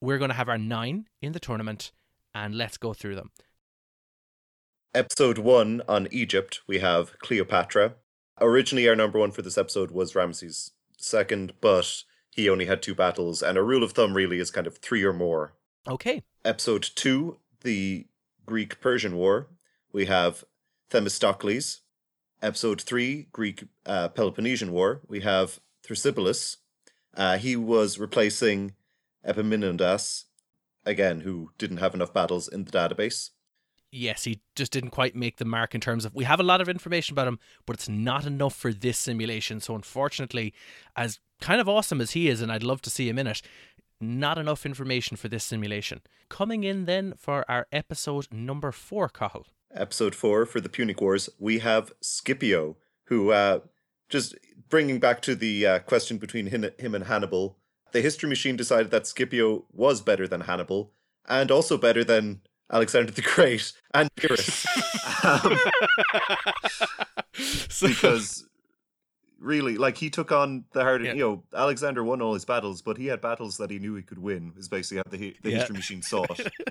[0.00, 1.92] we're going to have our nine in the tournament,
[2.34, 3.30] and let's go through them.
[4.94, 7.94] Episode one on Egypt, we have Cleopatra.
[8.40, 10.72] Originally, our number one for this episode was Ramses
[11.12, 14.66] II, but he only had two battles, and a rule of thumb really is kind
[14.66, 15.54] of three or more.
[15.88, 16.22] Okay.
[16.44, 18.06] Episode two, the
[18.46, 19.48] Greek Persian War,
[19.92, 20.44] we have
[20.90, 21.80] Themistocles
[22.44, 26.58] episode three, Greek uh, Peloponnesian War, we have Thrasybulus.
[27.16, 28.74] Uh, he was replacing
[29.26, 30.24] Epaminondas,
[30.84, 33.30] again, who didn't have enough battles in the database.
[33.90, 36.60] Yes, he just didn't quite make the mark in terms of we have a lot
[36.60, 39.60] of information about him, but it's not enough for this simulation.
[39.60, 40.52] So, unfortunately,
[40.96, 43.40] as kind of awesome as he is, and I'd love to see him in it,
[44.00, 46.00] not enough information for this simulation.
[46.28, 51.28] Coming in then for our episode number four, Cathal episode four for the Punic Wars,
[51.38, 52.76] we have Scipio,
[53.06, 53.58] who, uh,
[54.08, 54.34] just
[54.68, 57.58] bringing back to the uh, question between him, him and Hannibal,
[57.92, 60.92] the History Machine decided that Scipio was better than Hannibal,
[61.28, 62.40] and also better than
[62.72, 64.66] Alexander the Great, and Pyrrhus.
[65.24, 65.58] um,
[67.68, 68.46] So- because
[69.44, 71.04] really, like he took on the hard.
[71.04, 71.12] Yeah.
[71.12, 74.02] You know, Alexander won all his battles, but he had battles that he knew he
[74.02, 74.52] could win.
[74.56, 75.58] Is basically how the, the Yeah.
[75.58, 76.52] history machine saw it.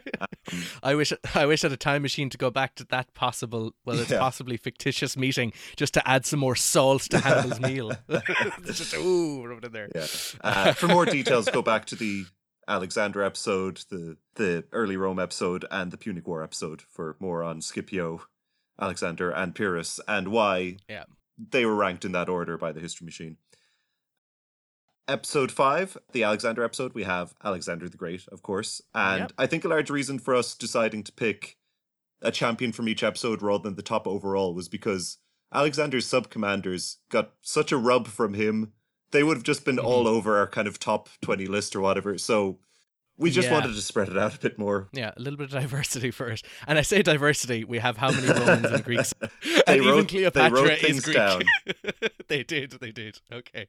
[0.51, 3.13] Um, I wish I wish I had a time machine to go back to that
[3.13, 4.19] possible, well, it's Yeah.
[4.19, 7.93] possibly fictitious meeting just to add some more salt to Hannibal's meal.
[8.65, 9.89] just ooh, rub it in there.
[9.95, 10.05] yeah.
[10.41, 12.25] Uh, for more details, go back to the
[12.67, 17.61] Alexander episode, the the early Rome episode, and the Punic War episode for more on
[17.61, 18.21] Scipio,
[18.79, 21.05] Alexander, and Pyrrhus, and why Yeah.
[21.37, 23.37] They were ranked in that order by the history machine.
[25.07, 28.81] Episode five, the Alexander episode, we have Alexander the Great, of course.
[28.95, 29.33] And Yep.
[29.37, 31.57] I think a large reason for us deciding to pick
[32.21, 35.17] a champion from each episode rather than the top overall was because
[35.53, 38.71] Alexander's sub commanders got such a rub from him.
[39.11, 39.85] They would have just been Mm-hmm.
[39.85, 42.17] all over our kind of top 20 list or whatever.
[42.17, 42.59] So
[43.17, 43.53] we just Yeah.
[43.53, 44.89] wanted to spread it out a bit more.
[44.93, 46.41] Yeah, a little bit of diversity for it.
[46.67, 49.13] And I say diversity, we have how many Romans and Greeks?
[49.43, 51.15] They and even wrote- they Cleopatra is Greek.
[51.17, 51.43] down.
[52.27, 53.19] they did, they did.
[53.31, 53.67] Okay.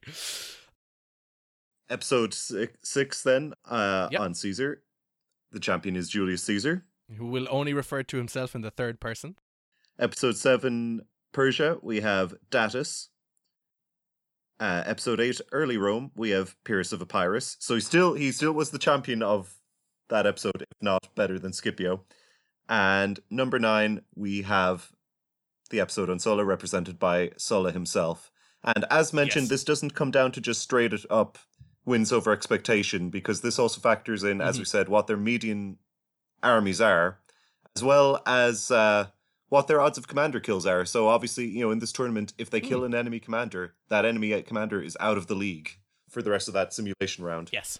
[1.89, 4.21] Episode six, six then, uh, Yep.
[4.21, 4.81] on Caesar.
[5.51, 6.85] The champion is Julius Caesar.
[7.17, 9.35] Who will only refer to himself in the third person.
[9.99, 13.09] Episode 7, Persia, we have Datis.
[14.59, 17.57] Uh, episode 8, Early Rome, we have Pyrrhus of Epirus.
[17.59, 19.53] So he still he still was the champion of
[20.09, 22.03] that episode, if not better than Scipio.
[22.69, 24.91] And number 9, we have
[25.71, 28.31] the episode on Sulla, represented by Sulla himself.
[28.63, 29.49] And as mentioned, Yes.
[29.49, 31.37] this doesn't come down to just straight it up
[31.85, 34.59] wins over expectation, because this also factors in, as Mhm.
[34.59, 35.77] we said, what their median
[36.41, 37.19] armies are,
[37.75, 39.07] as well as uh,
[39.55, 40.83] what their odds of commander kills are.
[40.85, 44.41] So obviously, you know, in this tournament, if they kill an enemy commander, that enemy
[44.43, 45.77] commander is out of the league
[46.09, 47.49] for the rest of that simulation round.
[47.53, 47.79] Yes.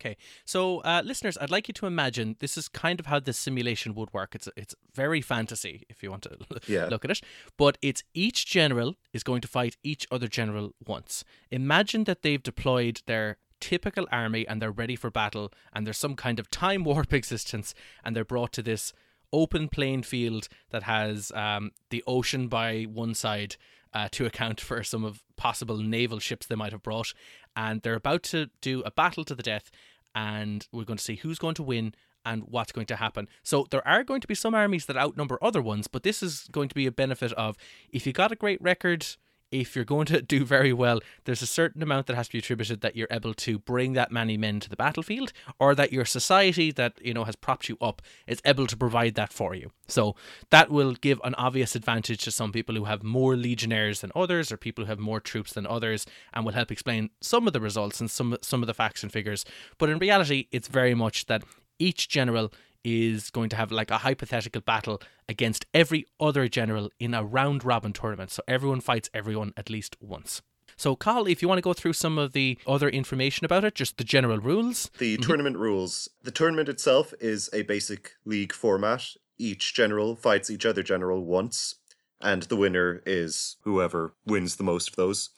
[0.00, 3.38] Okay, so uh, listeners, I'd like you to imagine this is kind of how this
[3.38, 4.34] simulation would work.
[4.34, 6.36] It's it's very fantasy if you want to
[6.66, 6.86] Yeah.
[6.86, 7.20] look at it,
[7.56, 11.24] but it's each general is going to fight each other general once.
[11.50, 16.16] Imagine that they've deployed their typical army and they're ready for battle, and there's some
[16.16, 18.92] kind of time warp existence, and they're brought to this
[19.32, 23.56] open plain field that has um, the ocean by one side
[23.94, 27.12] uh, to account for some of possible naval ships they might have brought,
[27.56, 29.70] and they're about to do a battle to the death,
[30.14, 33.28] and we're going to see who's going to win and what's going to happen.
[33.42, 36.46] So there are going to be some armies that outnumber other ones, but this is
[36.52, 37.56] going to be a benefit of
[37.90, 39.06] if you got a great record.
[39.52, 42.38] If you're going to do very well, there's a certain amount that has to be
[42.38, 46.04] attributed that you're able to bring that many men to the battlefield, or that your
[46.04, 49.70] society that you know has propped you up is able to provide that for you.
[49.86, 50.16] So
[50.50, 54.50] that will give an obvious advantage to some people who have more legionnaires than others,
[54.50, 57.60] or people who have more troops than others, and will help explain some of the
[57.60, 59.44] results and some some of the facts and figures.
[59.78, 61.44] But in reality, it's very much that
[61.78, 62.52] each general
[62.84, 67.64] is going to have like a hypothetical battle against every other general in a round
[67.64, 68.30] robin tournament.
[68.30, 70.42] So everyone fights everyone at least once.
[70.76, 73.74] So, Cathal, if you want to go through some of the other information about it,
[73.74, 74.90] just the general rules.
[74.98, 76.08] The tournament rules.
[76.22, 79.04] The tournament itself is a basic league format.
[79.38, 81.76] Each general fights each other general once,
[82.20, 85.28] and the winner is whoever wins the most of those.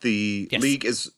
[0.00, 0.62] The Yes.
[0.62, 1.10] league is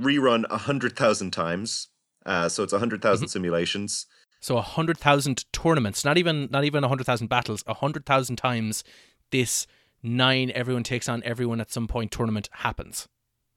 [0.00, 1.88] rerun a hundred thousand times,
[2.24, 4.06] uh, so it's a 100,000 simulations.
[4.46, 8.06] So a hundred thousand tournaments, not even not even a hundred thousand battles, a hundred
[8.06, 8.84] thousand times
[9.32, 9.66] this
[10.04, 13.08] nine everyone takes on everyone at some point tournament happens.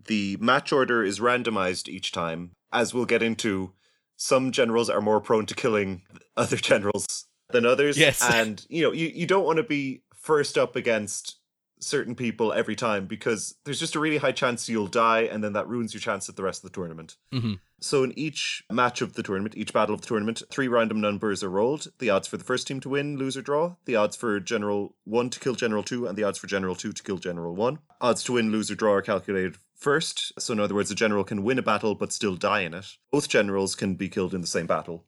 [0.08, 2.54] The match order is randomized each time.
[2.74, 3.74] As we'll get into,
[4.16, 6.02] some generals are more prone to killing
[6.36, 7.96] other generals than others.
[7.96, 8.28] Yes.
[8.28, 11.38] And, you know, you, you don't want to be first up against
[11.80, 15.54] certain people every time because there's just a really high chance you'll die and then
[15.54, 17.16] that ruins your chance at the rest of the tournament.
[17.32, 21.00] hmm So in each match of the tournament, each battle of the tournament, three random
[21.00, 21.88] numbers are rolled.
[22.00, 24.96] The odds for the first team to win, lose or draw, the odds for General
[25.06, 27.80] 1 to kill General 2, and the odds for General 2 to kill General 1.
[28.02, 30.34] Odds to win, lose or draw are calculated first.
[30.40, 32.98] So in other words, a general can win a battle but still die in it.
[33.12, 35.06] Both generals can be killed in the same battle.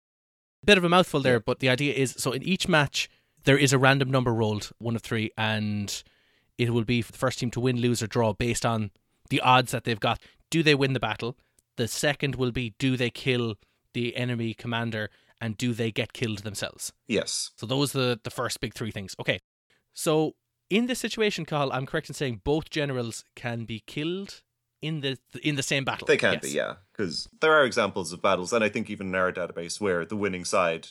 [0.63, 3.09] Bit of a mouthful there, but the idea is so in each match
[3.43, 6.03] there is a random number rolled, one of three, and
[6.61, 8.91] it will be for the first team to win, lose, or draw based on
[9.29, 10.17] the odds that they've got.
[10.49, 11.37] Do they win the battle?
[11.77, 13.55] The second will be do they kill
[13.93, 16.93] the enemy commander and do they get killed themselves?
[17.07, 17.51] Yes.
[17.57, 19.15] So those are the, the first big three things.
[19.19, 19.39] Okay.
[19.93, 20.35] So
[20.69, 24.41] in this situation, Cathal, I'm correct in saying both generals can be killed
[24.81, 26.05] in the in the same battle.
[26.07, 26.43] They can Yes.
[26.43, 26.75] be, yeah.
[26.91, 30.15] Because there are examples of battles, and I think even in our database, where the
[30.15, 30.89] winning side,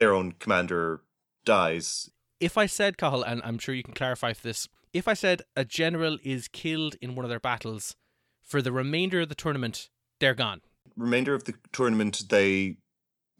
[0.00, 1.02] their own commander
[1.44, 2.10] dies.
[2.40, 5.42] If I said, Cathal, and I'm sure you can clarify for this, if I said
[5.56, 7.96] a general is killed in one of their battles,
[8.42, 10.60] for the remainder of the tournament, they're gone.
[10.96, 12.76] remainder of the tournament they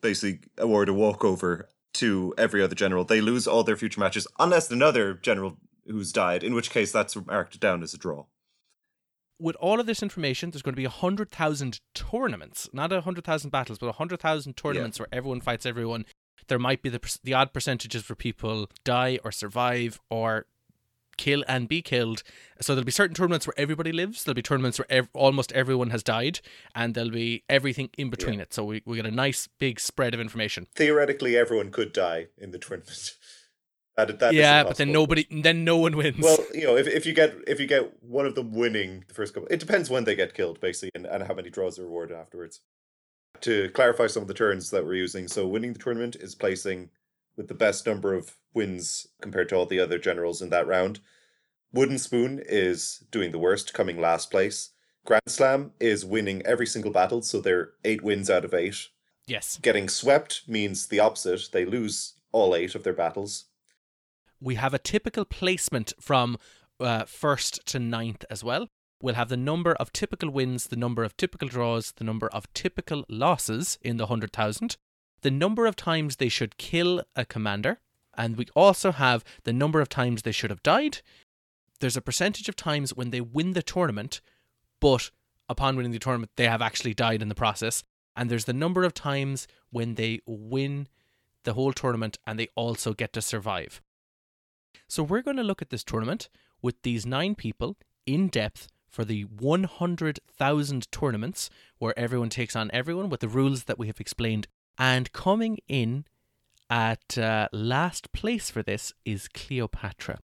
[0.03, 3.05] basically award a walkover to every other general.
[3.05, 7.15] They lose all their future matches unless another general who's died, in which case that's
[7.15, 8.25] marked down as a draw.
[9.39, 13.87] With all of this information, there's going to be 100,000 tournaments, not 100,000 battles, but
[13.87, 15.03] 100,000 tournaments yeah.
[15.03, 16.05] where everyone fights everyone.
[16.49, 20.47] There might be the, the odd percentages where people die or survive or
[21.17, 22.23] kill and be killed.
[22.61, 24.25] So there'll be certain tournaments where everybody lives.
[24.25, 26.41] There'll be tournaments where ev- almost everyone has died,
[26.75, 28.43] and there'll be everything in between yeah.
[28.43, 28.55] it.
[28.55, 30.67] So we, we get a nice big spread of information.
[30.75, 33.17] Theoretically, everyone could die in the tournament.
[33.97, 36.19] That, that yeah, but then nobody, then no one wins.
[36.19, 39.15] Well, you know, if, if you get if you get one of them winning the
[39.15, 41.85] first couple, it depends when they get killed, basically, and, and how many draws are
[41.85, 42.61] awarded afterwards.
[43.43, 46.91] To clarify some of the turns that we're using, so winning the tournament is placing
[47.37, 51.01] with the best number of wins compared to all the other generals in that round.
[51.73, 54.71] Wooden Spoon is doing the worst, coming last place.
[55.05, 58.89] Grand Slam is winning every single battle, so they're eight wins out of eight.
[59.27, 59.59] Yes.
[59.61, 61.49] Getting swept means the opposite.
[61.53, 63.47] They lose all eight of their battles.
[64.41, 66.39] We have a typical placement from
[66.79, 68.69] uh, first to ninth as well.
[69.03, 72.53] We'll have the number of typical wins, the number of typical draws, the number of
[72.55, 74.77] typical losses in the 100,000,
[75.25, 77.81] the number of times they should kill a commander,
[78.15, 80.99] and we also have the number of times they should have died.
[81.81, 84.21] There's a percentage of times when they win the tournament,
[84.81, 85.11] but
[85.49, 87.83] upon winning the tournament, they have actually died in the process.
[88.15, 90.89] And there's the number of times when they win
[91.45, 93.81] the whole tournament and they also get to survive.
[94.89, 96.29] So we're going to look at this tournament
[96.61, 103.09] with these nine people in depth for the 100,000 tournaments where everyone takes on everyone
[103.09, 104.49] with the rules that we have explained.
[104.79, 106.05] And coming in
[106.69, 110.19] at uh, last place for this is Cleopatra.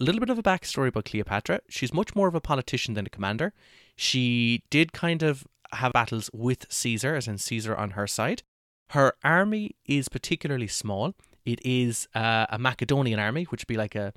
[0.00, 1.60] A little bit of a backstory about Cleopatra.
[1.68, 3.52] She's much more of a politician than a commander.
[3.94, 8.42] She did kind of have battles with Caesar, as in Caesar on her side.
[8.90, 11.14] Her army is particularly small.
[11.44, 14.12] It is uh, a Macedonian army, which would be like a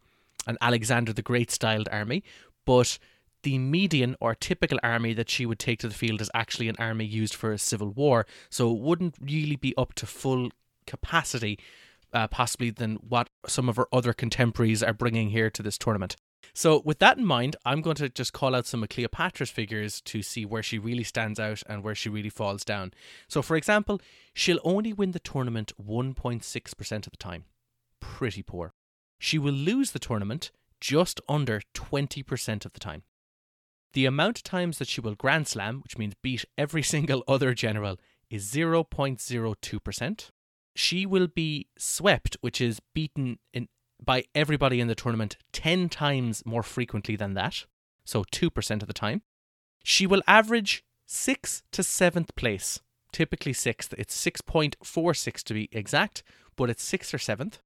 [0.47, 2.23] an Alexander the Great styled army,
[2.65, 2.97] but
[3.43, 6.75] the median or typical army that she would take to the field is actually an
[6.79, 10.49] army used for a civil war, so it wouldn't really be up to full
[10.85, 11.59] capacity,
[12.13, 16.15] uh, possibly, than what some of her other contemporaries are bringing here to this tournament.
[16.53, 20.01] So, with that in mind, I'm going to just call out some of Cleopatra's figures
[20.01, 22.93] to see where she really stands out and where she really falls down.
[23.27, 24.01] So, for example,
[24.33, 27.45] she'll only win the tournament 1.6% of the time.
[27.99, 28.73] Pretty poor.
[29.19, 33.03] She will lose the tournament just under 20% of the time.
[33.93, 37.53] The amount of times that she will Grand Slam, which means beat every single other
[37.53, 37.97] general,
[38.29, 40.29] is 0.02%.
[40.75, 43.67] She will be swept, which is beaten in,
[44.03, 47.65] by everybody in the tournament 10 times more frequently than that,
[48.05, 49.23] so 2% of the time.
[49.83, 53.93] She will average 6th to 7th place, typically 6th.
[53.97, 56.23] It's 6.46 to be exact,
[56.55, 57.59] but it's 6th or 7th.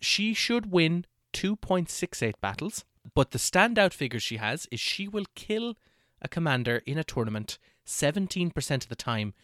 [0.00, 5.74] She should win 2.68 battles, but the standout figure she has is she will kill
[6.20, 9.34] a commander in a tournament 17% of the time,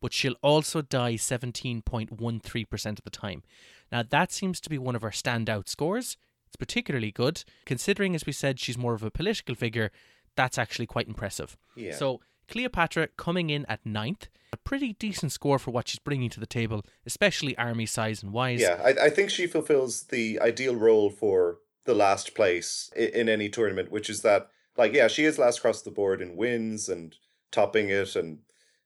[0.00, 3.42] but she'll also die 17.13% of the time.
[3.90, 6.16] Now, that seems to be one of her standout scores.
[6.46, 9.90] It's particularly good, considering, as we said, she's more of a political figure.
[10.36, 11.56] That's actually quite impressive.
[11.74, 11.94] Yeah.
[11.94, 16.40] So, Cleopatra coming in at ninth, a pretty decent score for what she's bringing to
[16.40, 18.60] the table, especially army size and wise.
[18.60, 23.28] Yeah, I, I think she fulfills the ideal role for the last place in, in
[23.28, 26.88] any tournament, which is that, like, yeah, she is last across the board in wins
[26.88, 27.16] and
[27.50, 28.40] topping it, and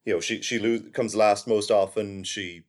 [0.05, 2.25] you know, she she lo- comes last most often.
[2.25, 2.63] She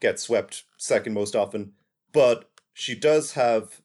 [0.00, 1.72] gets swept second most often,
[2.12, 3.80] but she does have.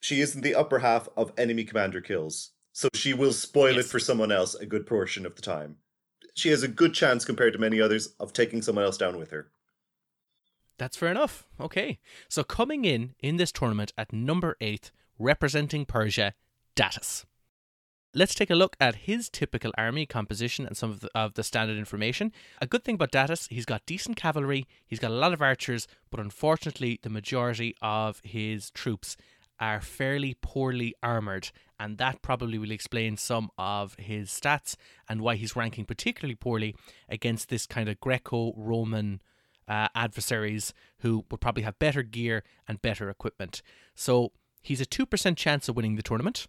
[0.00, 3.86] She is in the upper half of enemy commander kills, so she will spoil yes.
[3.86, 5.76] it for someone else a good portion of the time.
[6.34, 9.30] She has a good chance compared to many others of taking someone else down with
[9.30, 9.50] her.
[10.78, 11.46] That's fair enough.
[11.58, 11.98] Okay.
[12.28, 16.34] So coming in in this tournament at number 8 representing Persia,
[16.74, 17.24] Datis.
[18.14, 21.42] Let's take a look at his typical army composition and some of the, of the
[21.42, 22.32] standard information.
[22.62, 25.86] A good thing about Datis, he's got decent cavalry, he's got a lot of archers,
[26.10, 29.18] but unfortunately, the majority of his troops
[29.60, 34.76] are fairly poorly armored, and that probably will explain some of his stats
[35.08, 36.74] and why he's ranking particularly poorly
[37.08, 39.20] against this kind of Greco Roman
[39.68, 43.62] uh, adversaries who would probably have better gear and better equipment.
[43.94, 44.32] So
[44.66, 46.48] He's a 2% chance of winning the tournament.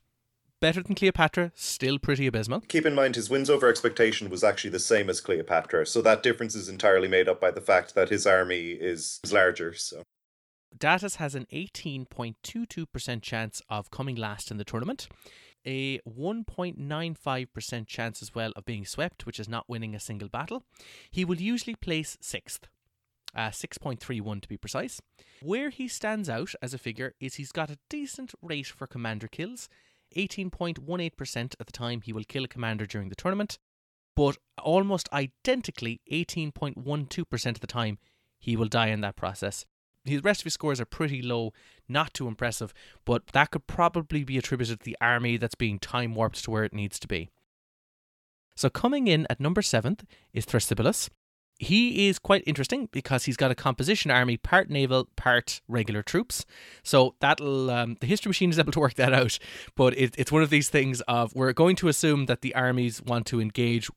[0.59, 2.61] Better than Cleopatra, still pretty abysmal.
[2.61, 6.23] Keep in mind his wins over expectation was actually the same as Cleopatra, so that
[6.23, 9.75] difference is entirely made up by the fact that his army is larger.
[9.75, 10.01] So
[10.75, 15.07] Datis has an 18.22% chance of coming last in the tournament,
[15.63, 20.63] a 1.95% chance as well of being swept, which is not winning a single battle.
[21.11, 22.67] He will usually place sixth.
[23.37, 24.99] Uh, 6.31 to be precise.
[25.41, 29.27] Where he stands out as a figure is he's got a decent rate for commander
[29.27, 29.69] kills.
[30.15, 33.59] 18.18% at the time he will kill a commander during the tournament,
[34.15, 37.99] but almost identically 18.12% of the time
[38.39, 39.65] he will die in that process.
[40.05, 41.51] The rest of his scores are pretty low,
[41.89, 42.73] not too impressive,
[43.03, 46.63] but that could probably be attributed to the army that's being time warped to where
[46.63, 47.29] it needs to be.
[48.55, 51.09] So coming in at number seventh is Thrasybulus.
[51.59, 56.45] He is quite interesting because he's got a composition army, part naval, part regular troops.
[56.83, 59.39] So that'll um, the history machine is able to work that out.
[59.75, 63.01] But it, it's one of these things of we're going to assume that the armies
[63.01, 63.89] want to engage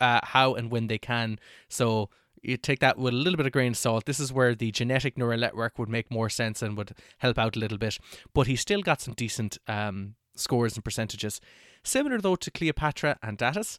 [0.00, 1.38] uh, how and when they can.
[1.68, 2.08] So
[2.42, 4.04] you take that with a little bit of grain of salt.
[4.06, 7.56] This is where the genetic neural network would make more sense and would help out
[7.56, 7.98] a little bit.
[8.34, 11.40] But he's still got some decent um, scores and percentages.
[11.84, 13.78] Similar though to Cleopatra and Datis,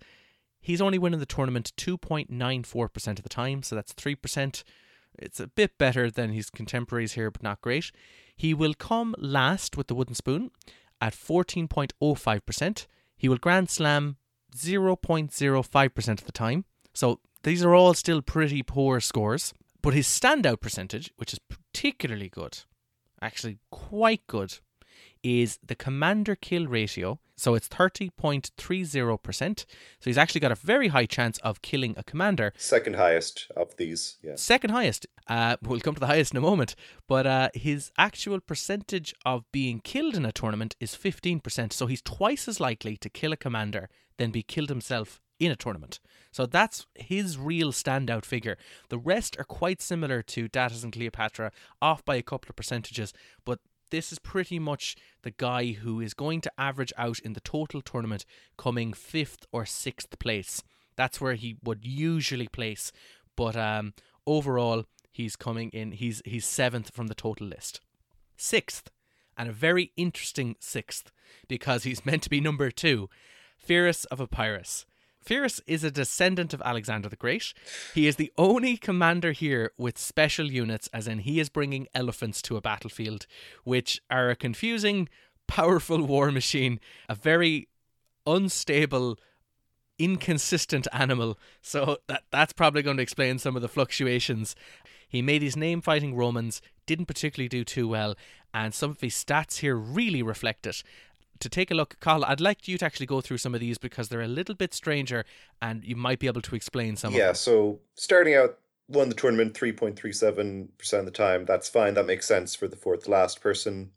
[0.63, 4.63] He's only winning the tournament 2.94% of the time, so that's 3%.
[5.19, 7.91] It's a bit better than his contemporaries here, but not great.
[8.35, 10.51] He will come last with the wooden spoon
[11.01, 12.87] at 14.05%.
[13.17, 14.15] He will Grand Slam
[14.55, 16.63] 0.05% of the time.
[16.93, 19.53] So these are all still pretty poor scores.
[19.81, 22.59] But his standout percentage, which is particularly good,
[23.21, 24.59] actually quite good,
[25.23, 27.19] is the commander kill ratio.
[27.35, 29.59] So it's 30.30%.
[29.59, 29.65] So
[30.03, 32.53] he's actually got a very high chance of killing a commander.
[32.57, 34.35] Second highest of these, yeah.
[34.35, 35.07] Second highest.
[35.27, 36.75] Uh, we'll come to the highest in a moment.
[37.07, 41.73] But uh, his actual percentage of being killed in a tournament is 15%.
[41.73, 45.55] So he's twice as likely to kill a commander than be killed himself in a
[45.55, 45.99] tournament.
[46.31, 48.57] So that's his real standout figure.
[48.89, 51.51] The rest are quite similar to Datis and Cleopatra,
[51.81, 53.13] off by a couple of percentages,
[53.45, 53.59] but
[53.93, 57.79] this is pretty much the guy who is going to average out in the total
[57.79, 58.25] tournament
[58.57, 60.63] coming fifth or sixth place.
[60.95, 62.91] That's where he would usually place.
[63.35, 63.93] But um,
[64.25, 65.91] overall, he's coming in.
[65.91, 67.81] He's he's seventh from the total list.
[68.35, 68.89] Sixth,
[69.37, 71.11] and a very interesting sixth
[71.47, 73.11] because he's meant to be number two.
[73.67, 74.87] Pyrrhus of Epirus.
[75.23, 77.53] Pyrrhus is a descendant of Alexander the Great.
[77.93, 82.41] He is the only commander here with special units, as in he is bringing elephants
[82.43, 83.25] to a battlefield,
[83.63, 85.09] which are a confusing,
[85.47, 87.67] powerful war machine, a very
[88.25, 89.17] unstable,
[89.97, 91.37] inconsistent animal.
[91.61, 94.55] So that that's probably going to explain some of the fluctuations.
[95.07, 98.15] He made his name fighting Romans, didn't particularly do too well,
[98.53, 100.83] and some of his stats here really reflect it
[101.39, 103.77] to take a look, Cathal, I'd like you to actually go through some of these
[103.77, 105.25] because they're a little bit stranger
[105.61, 109.53] and you might be able to explain some yeah, so starting out, won the tournament
[109.53, 111.45] 3.37% of the time.
[111.45, 111.93] That's fine.
[111.93, 113.91] That makes sense for the fourth last person.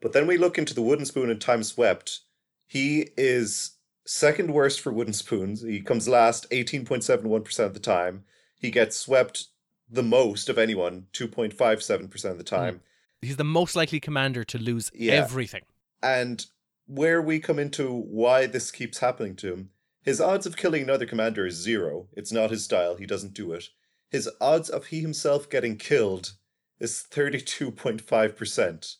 [0.00, 2.20] But then we look into the wooden spoon and time swept.
[2.66, 3.72] He is
[4.06, 5.62] second worst for wooden spoons.
[5.62, 8.24] He comes last 18.71% of the time.
[8.58, 9.46] He gets swept
[9.90, 12.76] the most of anyone, 2.57% of the time.
[12.76, 12.80] Mm.
[13.22, 15.14] He's the most likely commander to lose yeah.
[15.14, 15.62] everything.
[16.02, 16.44] And
[16.88, 19.70] where we come into why this keeps happening to him.
[20.02, 22.08] His odds of killing another commander is zero.
[22.14, 23.64] It's not his style, he doesn't do it.
[24.10, 26.32] His odds of he himself getting killed
[26.80, 28.96] is 32.5%.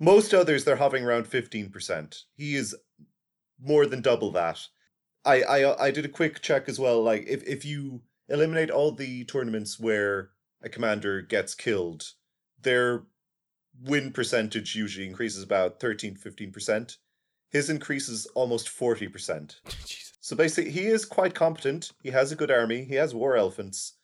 [0.00, 2.22] Most others, they're hovering around 15%.
[2.34, 2.74] He is
[3.60, 4.60] more than double that.
[5.24, 7.02] I, I, I did a quick check as well.
[7.02, 10.30] Like, if, if you eliminate all the tournaments where
[10.62, 12.12] a commander gets killed,
[12.62, 13.02] their
[13.82, 16.96] win percentage usually increases about 13 15%
[17.50, 19.56] his increase is almost 40%.
[20.20, 21.92] so basically, he is quite competent.
[22.02, 22.84] He has a good army.
[22.84, 23.94] He has war elephants.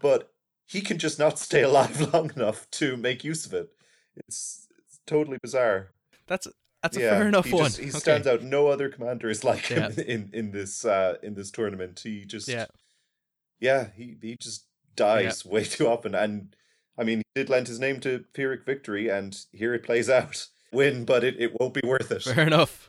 [0.00, 0.30] But
[0.66, 3.70] he can just not stay alive long enough to make use of it.
[4.16, 5.90] It's, it's totally bizarre.
[6.26, 6.48] That's
[6.82, 7.64] that's yeah, a fair enough he one.
[7.66, 7.98] Just, he okay.
[7.98, 8.42] stands out.
[8.42, 9.90] No other commander is like yeah.
[9.90, 12.00] him in in this uh, in this tournament.
[12.02, 12.66] He just yeah,
[13.60, 14.66] yeah he he just
[14.96, 15.52] dies yeah.
[15.52, 16.14] way too often.
[16.14, 16.56] And
[16.98, 20.48] I mean, he did lend his name to Pyrrhic victory, and here it plays out
[20.72, 22.22] win, but it, it won't be worth it.
[22.22, 22.88] Fair enough.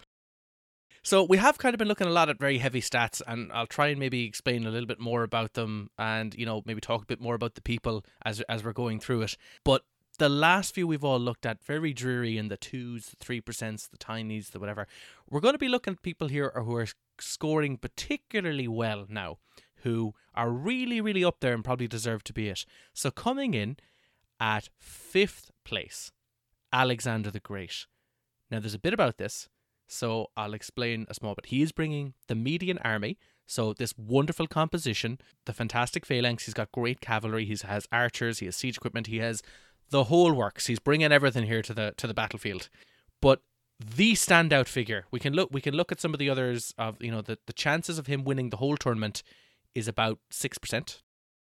[1.06, 3.68] So we have kind of been looking a lot at very heavy stats, and I'll
[3.68, 7.04] try and maybe explain a little bit more about them, and you know maybe talk
[7.04, 9.38] a bit more about the people as as we're going through it.
[9.66, 9.84] But
[10.18, 13.90] the last few we've all looked at very dreary in the twos, the three percents,
[13.90, 14.88] the tinies, the whatever.
[15.30, 16.88] We're going to be looking at people here who are
[17.20, 19.40] scoring particularly well now,
[19.84, 22.66] who are really really up there and probably deserve to be it.
[22.94, 23.76] So coming in
[24.40, 26.14] at fifth place
[26.74, 27.86] Alexander the Great.
[28.52, 29.48] Now, there's a bit about this,
[29.88, 31.46] so I'll explain a small bit.
[31.46, 36.46] He is bringing the Median army, so this wonderful composition, the fantastic phalanx.
[36.46, 37.46] He's got great cavalry.
[37.46, 38.40] He has archers.
[38.40, 39.08] He has siege equipment.
[39.08, 39.42] He has
[39.90, 40.68] the whole works.
[40.68, 42.70] He's bringing everything here to the to the battlefield.
[43.22, 43.42] But
[43.80, 47.02] the standout figure, we can look we can look at some of the others of
[47.02, 49.24] you know the the chances of him winning the whole tournament
[49.76, 51.02] is about six percent.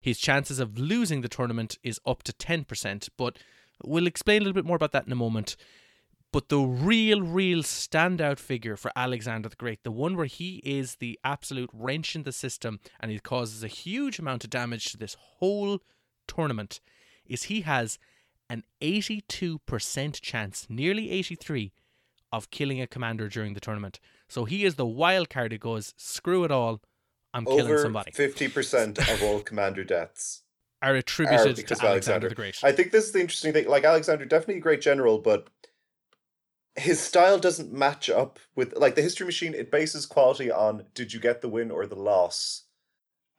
[0.00, 3.38] His chances of losing the tournament is up to 10%, but
[3.84, 5.56] we'll explain a little bit more about that in a moment.
[6.32, 10.96] But the real, real standout figure for Alexander the Great, the one where he is
[10.96, 14.96] the absolute wrench in the system and he causes a huge amount of damage to
[14.96, 15.80] this whole
[16.28, 16.80] tournament,
[17.26, 17.98] is he has
[18.48, 21.72] an 82% chance, nearly 83,
[22.32, 23.98] of killing a commander during the tournament.
[24.28, 26.80] So he is the wild card who goes, screw it all,
[27.34, 28.12] I'm Over killing somebody.
[28.12, 30.42] 50% of all commander deaths
[30.82, 32.28] Are are attributed because to Alexander Alexander.
[32.30, 32.58] the Great.
[32.62, 33.68] I think this is the interesting thing.
[33.68, 35.48] Like, Alexander, definitely a great general, but
[36.76, 41.12] his style doesn't match up with, like, the History Machine, it bases quality on did
[41.12, 42.64] you get the win or the loss?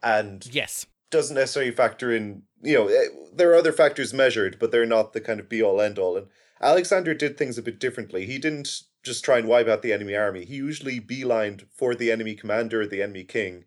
[0.03, 0.85] And yes.
[1.09, 5.13] doesn't necessarily factor in you know eh, there are other factors measured but they're not
[5.13, 6.27] the kind of be all end all and
[6.61, 10.15] alexander did things a bit differently he didn't just try and wipe out the enemy
[10.15, 13.65] army he usually beelined for the enemy commander or the enemy king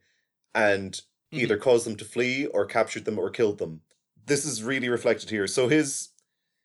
[0.55, 1.03] and
[1.35, 1.43] Mhm.
[1.43, 3.81] either caused them to flee or captured them or killed them
[4.27, 6.11] this is really reflected here so his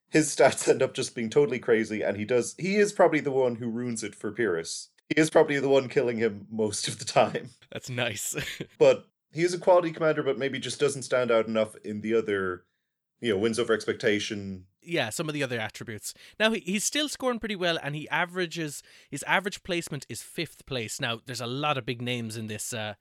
[0.09, 3.31] his stats end up just being totally crazy and he does he is probably the
[3.31, 6.99] one who ruins it for pyrrhus he is probably the one killing him most of
[6.99, 8.35] the time That's nice.
[8.79, 12.15] but he is a quality commander, but maybe just doesn't stand out enough in the
[12.15, 12.63] other,
[13.21, 14.65] you know, wins over expectation.
[14.81, 16.15] yeah, some of the other attributes.
[16.39, 20.65] Now he, he's still scoring pretty well, and he averages his average placement is fifth
[20.65, 20.99] place.
[20.99, 22.73] Now there's a lot of big names in this.
[22.73, 22.95] Uh,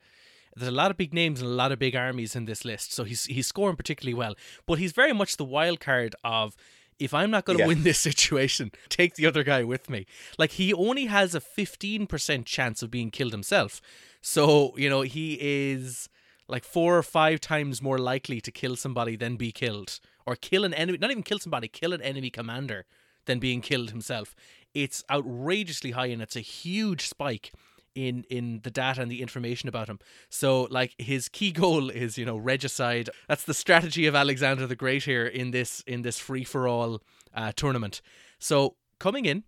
[0.59, 2.93] there's a lot of big names and a lot of big armies in this list,
[2.93, 4.35] so he's he's scoring particularly well.
[4.67, 6.57] But he's very much the wild card of
[6.99, 7.69] if I'm not going to Yeah.
[7.69, 10.07] win this situation, take the other guy with me.
[10.37, 13.81] Like he only has a 15% chance of being killed himself.
[14.21, 16.09] So, you know, he is
[16.49, 20.01] like four or five times more likely to kill somebody than be killed.
[20.27, 22.85] Or kill an enemy, not even kill somebody, kill an enemy commander
[23.27, 24.35] than being killed himself.
[24.75, 27.53] It's outrageously high and it's a huge spike
[27.99, 29.99] in in the data and the information about him.
[30.29, 33.11] So like his key goal is, you know, regicide.
[33.29, 37.03] That's the strategy of Alexander the Great here in this in this free for all
[37.35, 38.01] uh, tournament.
[38.39, 39.45] So coming in,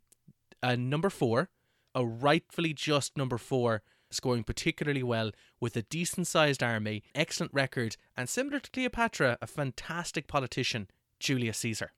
[0.62, 1.48] uh, number four,
[1.94, 5.30] a rightfully just number four, scoring particularly well
[5.60, 10.88] with a decent sized army, excellent record, and similar to Cleopatra, a fantastic politician,
[11.20, 11.92] Julius Caesar.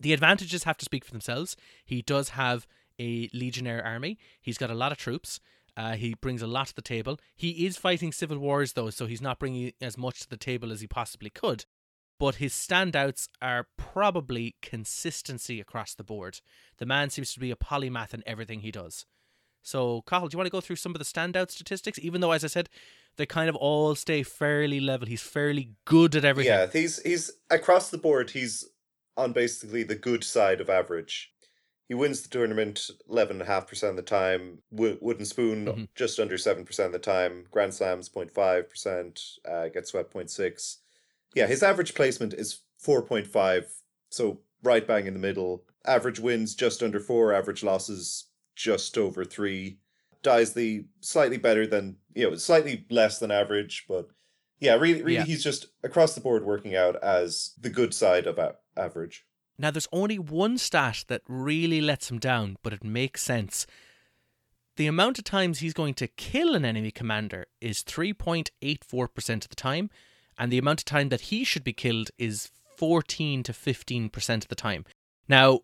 [0.00, 1.56] The advantages have to speak for themselves.
[1.84, 2.66] He does have
[2.98, 4.18] a legionnaire army.
[4.40, 5.40] He's got a lot of troops.
[5.78, 7.20] Uh, he brings a lot to the table.
[7.36, 10.72] He is fighting civil wars though, so he's not bringing as much to the table
[10.72, 11.66] as he possibly could.
[12.18, 16.40] But his standouts are probably consistency across the board.
[16.78, 19.06] The man seems to be a polymath in everything he does.
[19.62, 22.00] So, Cathal, do you want to go through some of the standout statistics?
[22.00, 22.68] Even though, as I said,
[23.16, 25.06] they kind of all stay fairly level.
[25.06, 26.52] He's fairly good at everything.
[26.52, 28.30] Yeah, he's he's across the board.
[28.30, 28.64] He's
[29.16, 31.30] on basically the good side of average.
[31.88, 34.58] He wins the tournament eleven and a half percent of the time.
[34.70, 35.88] Wo- Wooden Spoon Mhm.
[35.94, 37.46] just under seven percent of the time.
[37.50, 39.20] Grand Slams 05 percent.
[39.44, 40.78] Uh, gets swept 0.6.
[41.34, 43.72] Yeah, his average placement is four point five.
[44.10, 45.64] So right bang in the middle.
[45.86, 47.32] Average wins just under four.
[47.32, 49.78] Average losses just over three.
[50.22, 54.08] Dies the slightly better than you know, slightly less than average, but
[54.58, 55.24] yeah, really, really, Yeah.
[55.24, 59.24] he's just across the board working out as the good side of a- average.
[59.58, 63.66] Now, there's only one stat that really lets him down, but it makes sense.
[64.76, 69.56] The amount of times he's going to kill an enemy commander is 3.84% of the
[69.56, 69.90] time,
[70.38, 74.48] and the amount of time that he should be killed is 14 to 15% of
[74.48, 74.84] the time.
[75.28, 75.62] Now,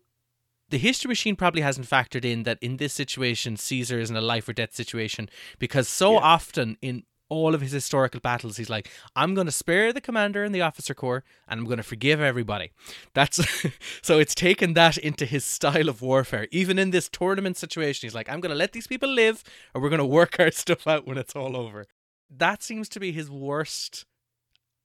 [0.69, 4.21] the history machine probably hasn't factored in that in this situation, Caesar is in a
[4.21, 5.29] life or death situation
[5.59, 6.19] because so Yeah.
[6.19, 10.43] often in all of his historical battles, he's like, I'm going to spare the commander
[10.43, 12.71] and the officer corps and I'm going to forgive everybody.
[13.13, 13.39] That's
[14.01, 16.47] so it's taken that into his style of warfare.
[16.51, 19.81] Even in this tournament situation, he's like, I'm going to let these people live and
[19.81, 21.85] we're going to work our stuff out when it's all over.
[22.29, 24.05] That seems to be his worst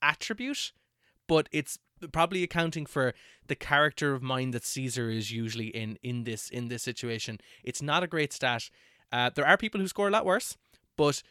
[0.03, 0.72] attribute,
[1.26, 1.78] but it's
[2.12, 3.14] probably accounting for
[3.47, 7.38] the character of mind that Caesar is usually in in this in this situation.
[7.62, 8.70] It's not a great stat.
[9.12, 10.57] Uh, there are people who score a lot worse,
[10.97, 11.22] but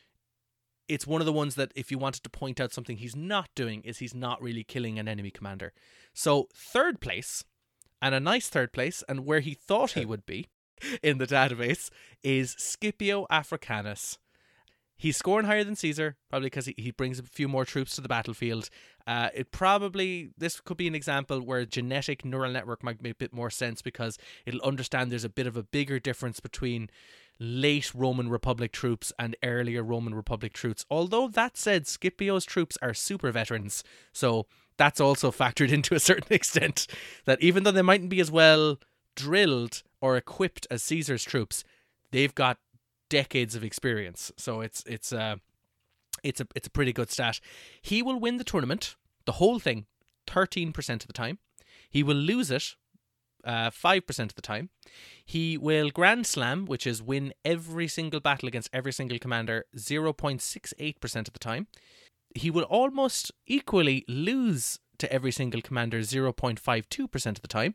[0.89, 3.49] it's one of the ones that if you wanted to point out something he's not
[3.55, 5.71] doing is he's not really killing an enemy commander.
[6.13, 7.45] So third place,
[8.01, 10.49] and a nice third place, and where he thought he would be
[11.03, 11.89] in the database
[12.23, 14.17] is Scipio Africanus.
[14.97, 18.01] He's scoring higher than Caesar, probably because he, he brings a few more troops to
[18.01, 18.69] the battlefield.
[19.07, 23.15] Uh, it probably this could be an example where genetic neural network might make a
[23.15, 26.89] bit more sense because it'll understand there's a bit of a bigger difference between
[27.39, 30.85] late Roman Republic troops and earlier Roman Republic troops.
[30.89, 34.45] Although that said, Scipio's troops are super veterans, so
[34.77, 36.87] that's also factored into a certain extent.
[37.25, 38.77] That even though they mightn't be as well
[39.15, 41.63] drilled or equipped as Caesar's troops,
[42.11, 42.57] they've got
[43.09, 44.31] decades of experience.
[44.37, 45.37] So it's it's uh
[46.23, 47.39] it's a it's a pretty good stat.
[47.81, 49.85] He will win the tournament the whole thing,
[50.27, 51.37] 13% of the time.
[51.89, 52.75] He will lose it
[53.43, 54.69] uh, 5% of the time.
[55.25, 61.27] He will Grand Slam, which is win every single battle against every single commander, 0.68%
[61.27, 61.67] of the time.
[62.35, 67.73] He will almost equally lose to every single commander 0.52% of the time.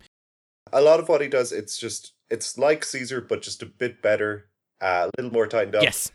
[0.73, 4.01] A lot of what he does, it's just, it's like Caesar, but just a bit
[4.01, 4.49] better,
[4.81, 5.83] uh, a little more tightened up.
[5.83, 6.11] Yes.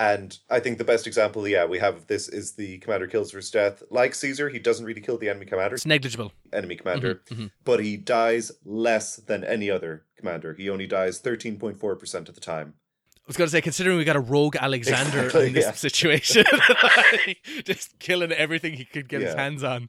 [0.00, 3.50] And I think the best example, yeah, we have this is the commander kills versus
[3.50, 3.82] death.
[3.90, 5.74] Like Caesar, he doesn't really kill the enemy commander.
[5.76, 6.32] It's negligible.
[6.54, 7.50] Enemy commander, Mhm, mhm.
[7.64, 10.54] but he dies less than any other commander.
[10.54, 12.74] He only dies thirteen point four percent of the time.
[13.18, 15.72] I was going to say, considering we got a rogue Alexander Exactly, in this yeah.
[15.72, 16.44] situation,
[17.64, 19.88] just killing everything he could get his hands on.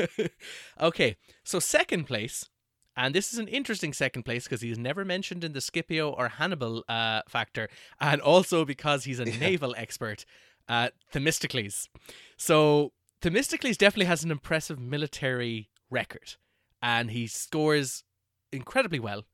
[0.80, 2.48] okay, so second place,
[2.96, 6.28] and this is an interesting second place because he's never mentioned in the Scipio or
[6.28, 7.68] Hannibal uh, factor,
[8.00, 9.38] and also because he's a Yeah.
[9.38, 10.24] naval expert,
[10.68, 11.88] uh, Themistocles.
[12.36, 16.36] So Themistocles definitely has an impressive military record,
[16.82, 18.04] and he scores
[18.52, 19.24] incredibly well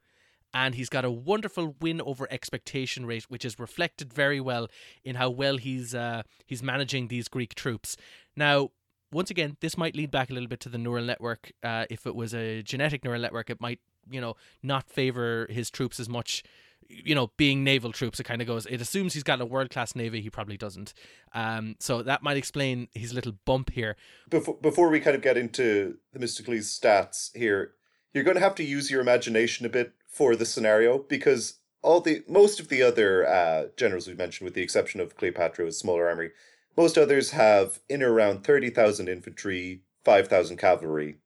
[0.55, 4.67] and he's got a wonderful win over expectation rate, which is reflected very well
[5.05, 7.97] in how well he's uh, he's managing these Greek troops.
[8.35, 8.71] Now,
[9.13, 11.53] once again, this might lead back a little bit to the neural network.
[11.63, 13.81] Uh, if it was a genetic neural network, it might
[14.11, 16.43] you know not favor his troops as much.
[16.91, 18.65] You know, being naval troops, it kind of goes.
[18.65, 20.23] It assumes he's got a world class navy.
[20.23, 20.95] He probably doesn't.
[21.35, 23.97] Um, so that might explain his little bump here.
[24.31, 27.73] Before before we kind of get into Themistocles stats here,
[28.15, 32.01] you're going to have to use your imagination a bit for the scenario because all
[32.01, 35.79] the most of the other uh, generals we mentioned, with the exception of Cleopatra, Cleopatra's
[35.79, 36.31] smaller army,
[36.79, 41.19] most others have in or around thirty thousand infantry, five thousand cavalry.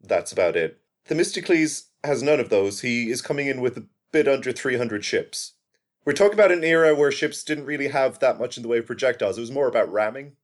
[0.00, 0.80] That's about it.
[1.06, 2.80] Themistocles has none of those.
[2.80, 5.54] He is coming in with a bit under three hundred ships.
[6.04, 8.78] We're talking about an era where ships didn't really have that much in the way
[8.78, 9.36] of projectiles.
[9.36, 10.36] It was more about ramming.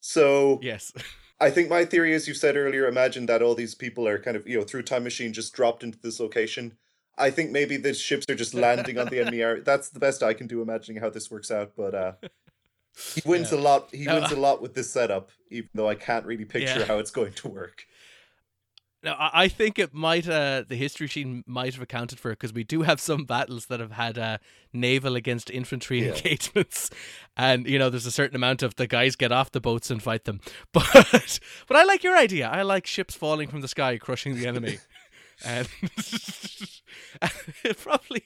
[0.00, 0.92] So Yes.
[1.40, 4.36] I think my theory, as you said earlier, imagine that all these people are kind
[4.36, 6.76] of, you know, through time machine just dropped into this location.
[7.18, 9.60] I think maybe the ships are just landing on the enemy area.
[9.62, 11.72] That's the best I can do imagining how this works out.
[11.76, 12.12] But uh
[13.14, 13.58] he wins Yeah.
[13.58, 13.88] a lot.
[13.92, 16.84] He No, wins a lot with this setup, even though I can't really picture Yeah.
[16.86, 17.86] how it's going to work.
[19.04, 22.52] Now, I think it might, uh, the history machine might have accounted for it because
[22.52, 24.38] we do have some battles that have had uh,
[24.72, 26.14] naval against infantry Yeah.
[26.14, 26.88] engagements,
[27.36, 30.00] and you know, there's a certain amount of the guys get off the boats and
[30.00, 30.40] fight them.
[30.72, 32.48] But, but I like your idea.
[32.48, 34.78] I like ships falling from the sky, crushing the enemy,
[35.44, 35.68] and
[37.64, 38.22] it probably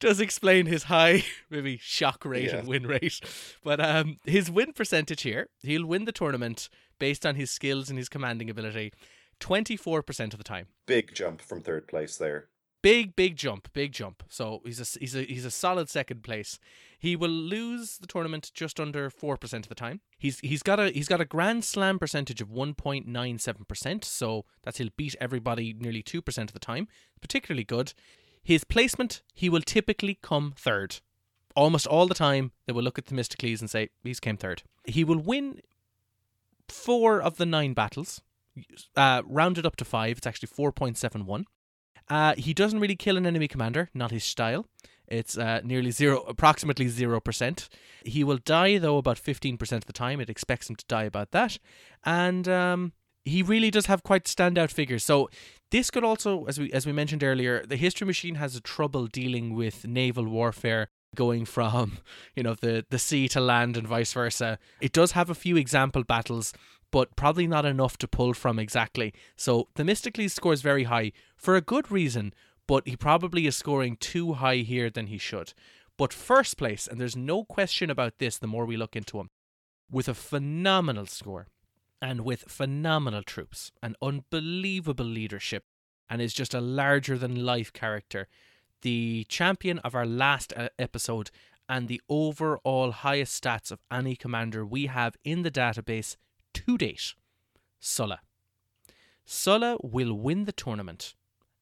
[0.00, 2.56] does explain his high, maybe shock rate Yeah.
[2.56, 3.20] and win rate.
[3.62, 7.98] But um, his win percentage here, he'll win the tournament based on his skills and
[7.98, 8.92] his commanding ability.
[9.40, 10.66] 24% of the time.
[10.86, 12.48] Big jump from third place there.
[12.82, 14.22] Big, big jump, big jump.
[14.30, 16.58] So he's a he's a he's a solid second place.
[16.98, 20.00] He will lose the tournament just under four percent of the time.
[20.16, 23.66] He's he's got a he's got a grand slam percentage of one point nine seven
[23.66, 24.02] percent.
[24.06, 26.88] So that's he'll beat everybody nearly two percent of the time.
[27.20, 27.92] Particularly good.
[28.42, 31.00] His placement, he will typically come third.
[31.54, 34.62] Almost all the time, they will look at Themistocles and say he's came third.
[34.84, 35.60] He will win
[36.68, 38.22] four of the nine battles.
[38.96, 41.46] Uh, rounded up to five, it's actually four point seven one.
[42.08, 44.66] Uh, he doesn't really kill an enemy commander, not his style.
[45.06, 47.68] It's uh, nearly zero, approximately zero percent.
[48.04, 50.20] He will die though about fifteen percent of the time.
[50.20, 51.58] It expects him to die about that,
[52.04, 52.92] and um,
[53.24, 55.04] he really does have quite standout figures.
[55.04, 55.30] So
[55.70, 59.06] this could also, as we as we mentioned earlier, the history machine has a trouble
[59.06, 61.98] dealing with naval warfare going from
[62.36, 64.58] you know the the sea to land and vice versa.
[64.80, 66.52] It does have a few example battles,
[66.90, 69.14] but probably not enough to pull from exactly.
[69.36, 72.34] So Themistocles scores very high for a good reason,
[72.66, 75.54] but he probably is scoring too high here than he should.
[75.96, 79.28] But first place, and there's no question about this the more we look into him,
[79.90, 81.46] with a phenomenal score
[82.02, 85.64] and with phenomenal troops and unbelievable leadership
[86.08, 88.28] and is just a larger than life character.
[88.82, 91.30] The champion of our last uh, episode
[91.68, 96.16] and the overall highest stats of any commander we have in the database
[96.54, 97.14] to date,
[97.78, 98.20] Sulla.
[99.24, 101.14] Sulla will win the tournament.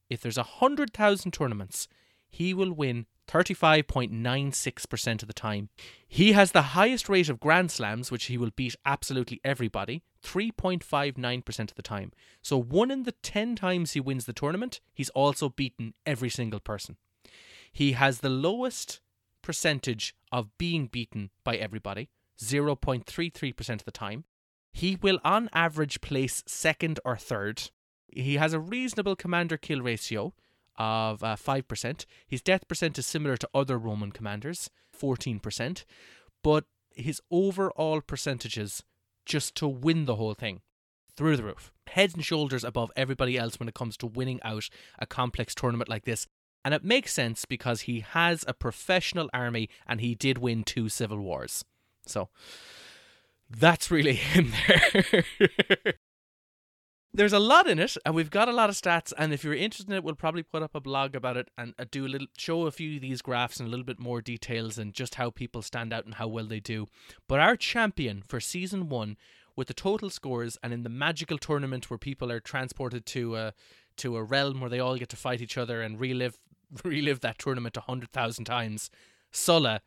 [0.09, 1.87] If there's a hundred thousand tournaments,
[2.27, 5.69] he will win 35.96% of the time.
[6.07, 11.59] He has the highest rate of Grand Slams, which he will beat absolutely everybody, 3.59%
[11.59, 12.11] of the time.
[12.41, 16.59] So, one in the 10 times he wins the tournament, he's also beaten every single
[16.59, 16.97] person.
[17.71, 19.01] He has the lowest
[19.41, 22.09] percentage of being beaten by everybody,
[22.39, 24.25] 0.33% of the time.
[24.71, 27.71] He will, on average, place second or third.
[28.07, 30.33] He has a reasonable commander kill ratio
[30.77, 32.05] of uh, 5%.
[32.27, 35.83] His death percent is similar to other Roman commanders, 14%.
[36.43, 36.65] But
[36.95, 38.83] his overall percentages,
[39.29, 40.59] just to win the whole thing,
[41.15, 41.71] through the roof.
[41.87, 44.67] Heads and shoulders above everybody else when it comes to winning out
[44.97, 46.27] a complex tournament like this.
[46.65, 50.89] And it makes sense because he has a professional army and he did win two
[50.89, 51.63] civil wars.
[52.05, 52.29] So
[53.49, 55.23] that's really him there.
[57.11, 59.11] There's a lot in it, and we've got a lot of stats.
[59.17, 61.73] And if you're interested in it, we'll probably put up a blog about it and
[61.79, 64.21] uh, do a little show a few of these graphs and a little bit more
[64.21, 66.85] details and just how people stand out and how well they do.
[67.27, 69.17] But our champion for season one,
[69.55, 73.53] with the total scores and in the magical tournament where people are transported to a
[73.97, 76.39] to a realm where they all get to fight each other and relive
[76.83, 78.89] relive that tournament a hundred thousand times,
[79.31, 79.81] Sulla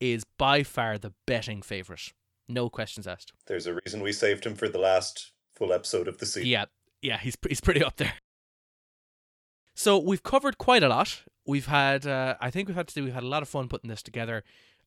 [0.00, 2.12] is by far the betting favorite.
[2.48, 3.32] No questions asked.
[3.46, 6.48] There's a reason we saved him for the last full episode of the season.
[6.48, 6.66] Yeah,
[7.02, 8.14] yeah, he's he's pretty up there.
[9.74, 11.22] So we've covered quite a lot.
[11.46, 13.04] We've had, uh, I think we've had to do.
[13.04, 14.42] We've had a lot of fun putting this together.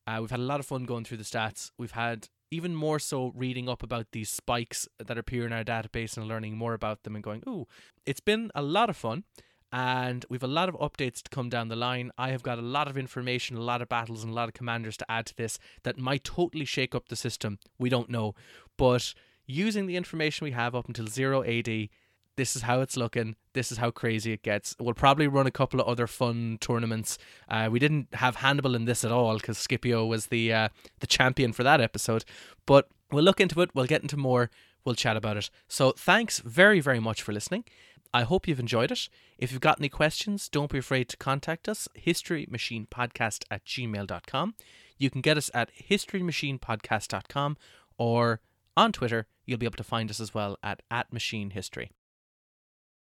[0.05, 1.72] Uh, we've had a lot of fun going through the stats.
[1.78, 6.17] We've had even more so reading up about these spikes that appear in our database
[6.17, 7.67] and learning more about them and going, ooh,
[8.05, 9.24] it's been a lot of fun.
[9.72, 12.11] And we've a lot of updates to come down the line.
[12.17, 14.53] I have got a lot of information, a lot of battles, and a lot of
[14.53, 17.59] commanders to add to this that might totally shake up the system.
[17.80, 18.36] We don't know.
[18.78, 19.13] But
[19.51, 21.89] using the information we have up until 0 AD,
[22.37, 23.35] this is how it's looking.
[23.53, 24.75] This is how crazy it gets.
[24.79, 27.17] We'll probably run a couple of other fun tournaments.
[27.49, 30.69] Uh, we didn't have Hannibal in this at all because Scipio was the uh,
[31.01, 32.23] the champion for that episode.
[32.65, 33.71] But we'll look into it.
[33.75, 34.49] We'll get into more.
[34.85, 35.49] We'll chat about it.
[35.67, 37.65] So thanks very very much for listening.
[38.13, 39.09] I hope you've enjoyed it.
[39.37, 44.55] If you've got any questions, don't be afraid to contact us, historymachinepodcast at gmail.com.
[44.97, 47.57] You can get us at historymachinepodcast.com
[47.97, 48.41] or
[48.76, 51.91] on Twitter, you'll be able to find us as well at, at Machine History.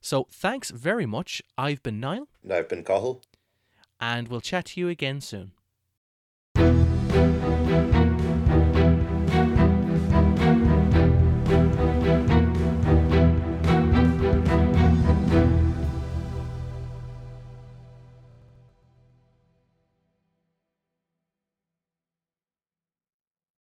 [0.00, 1.42] So thanks very much.
[1.58, 2.28] I've been Niall.
[2.42, 3.22] And I've been Cathal.
[4.00, 5.52] And we'll chat to you again soon.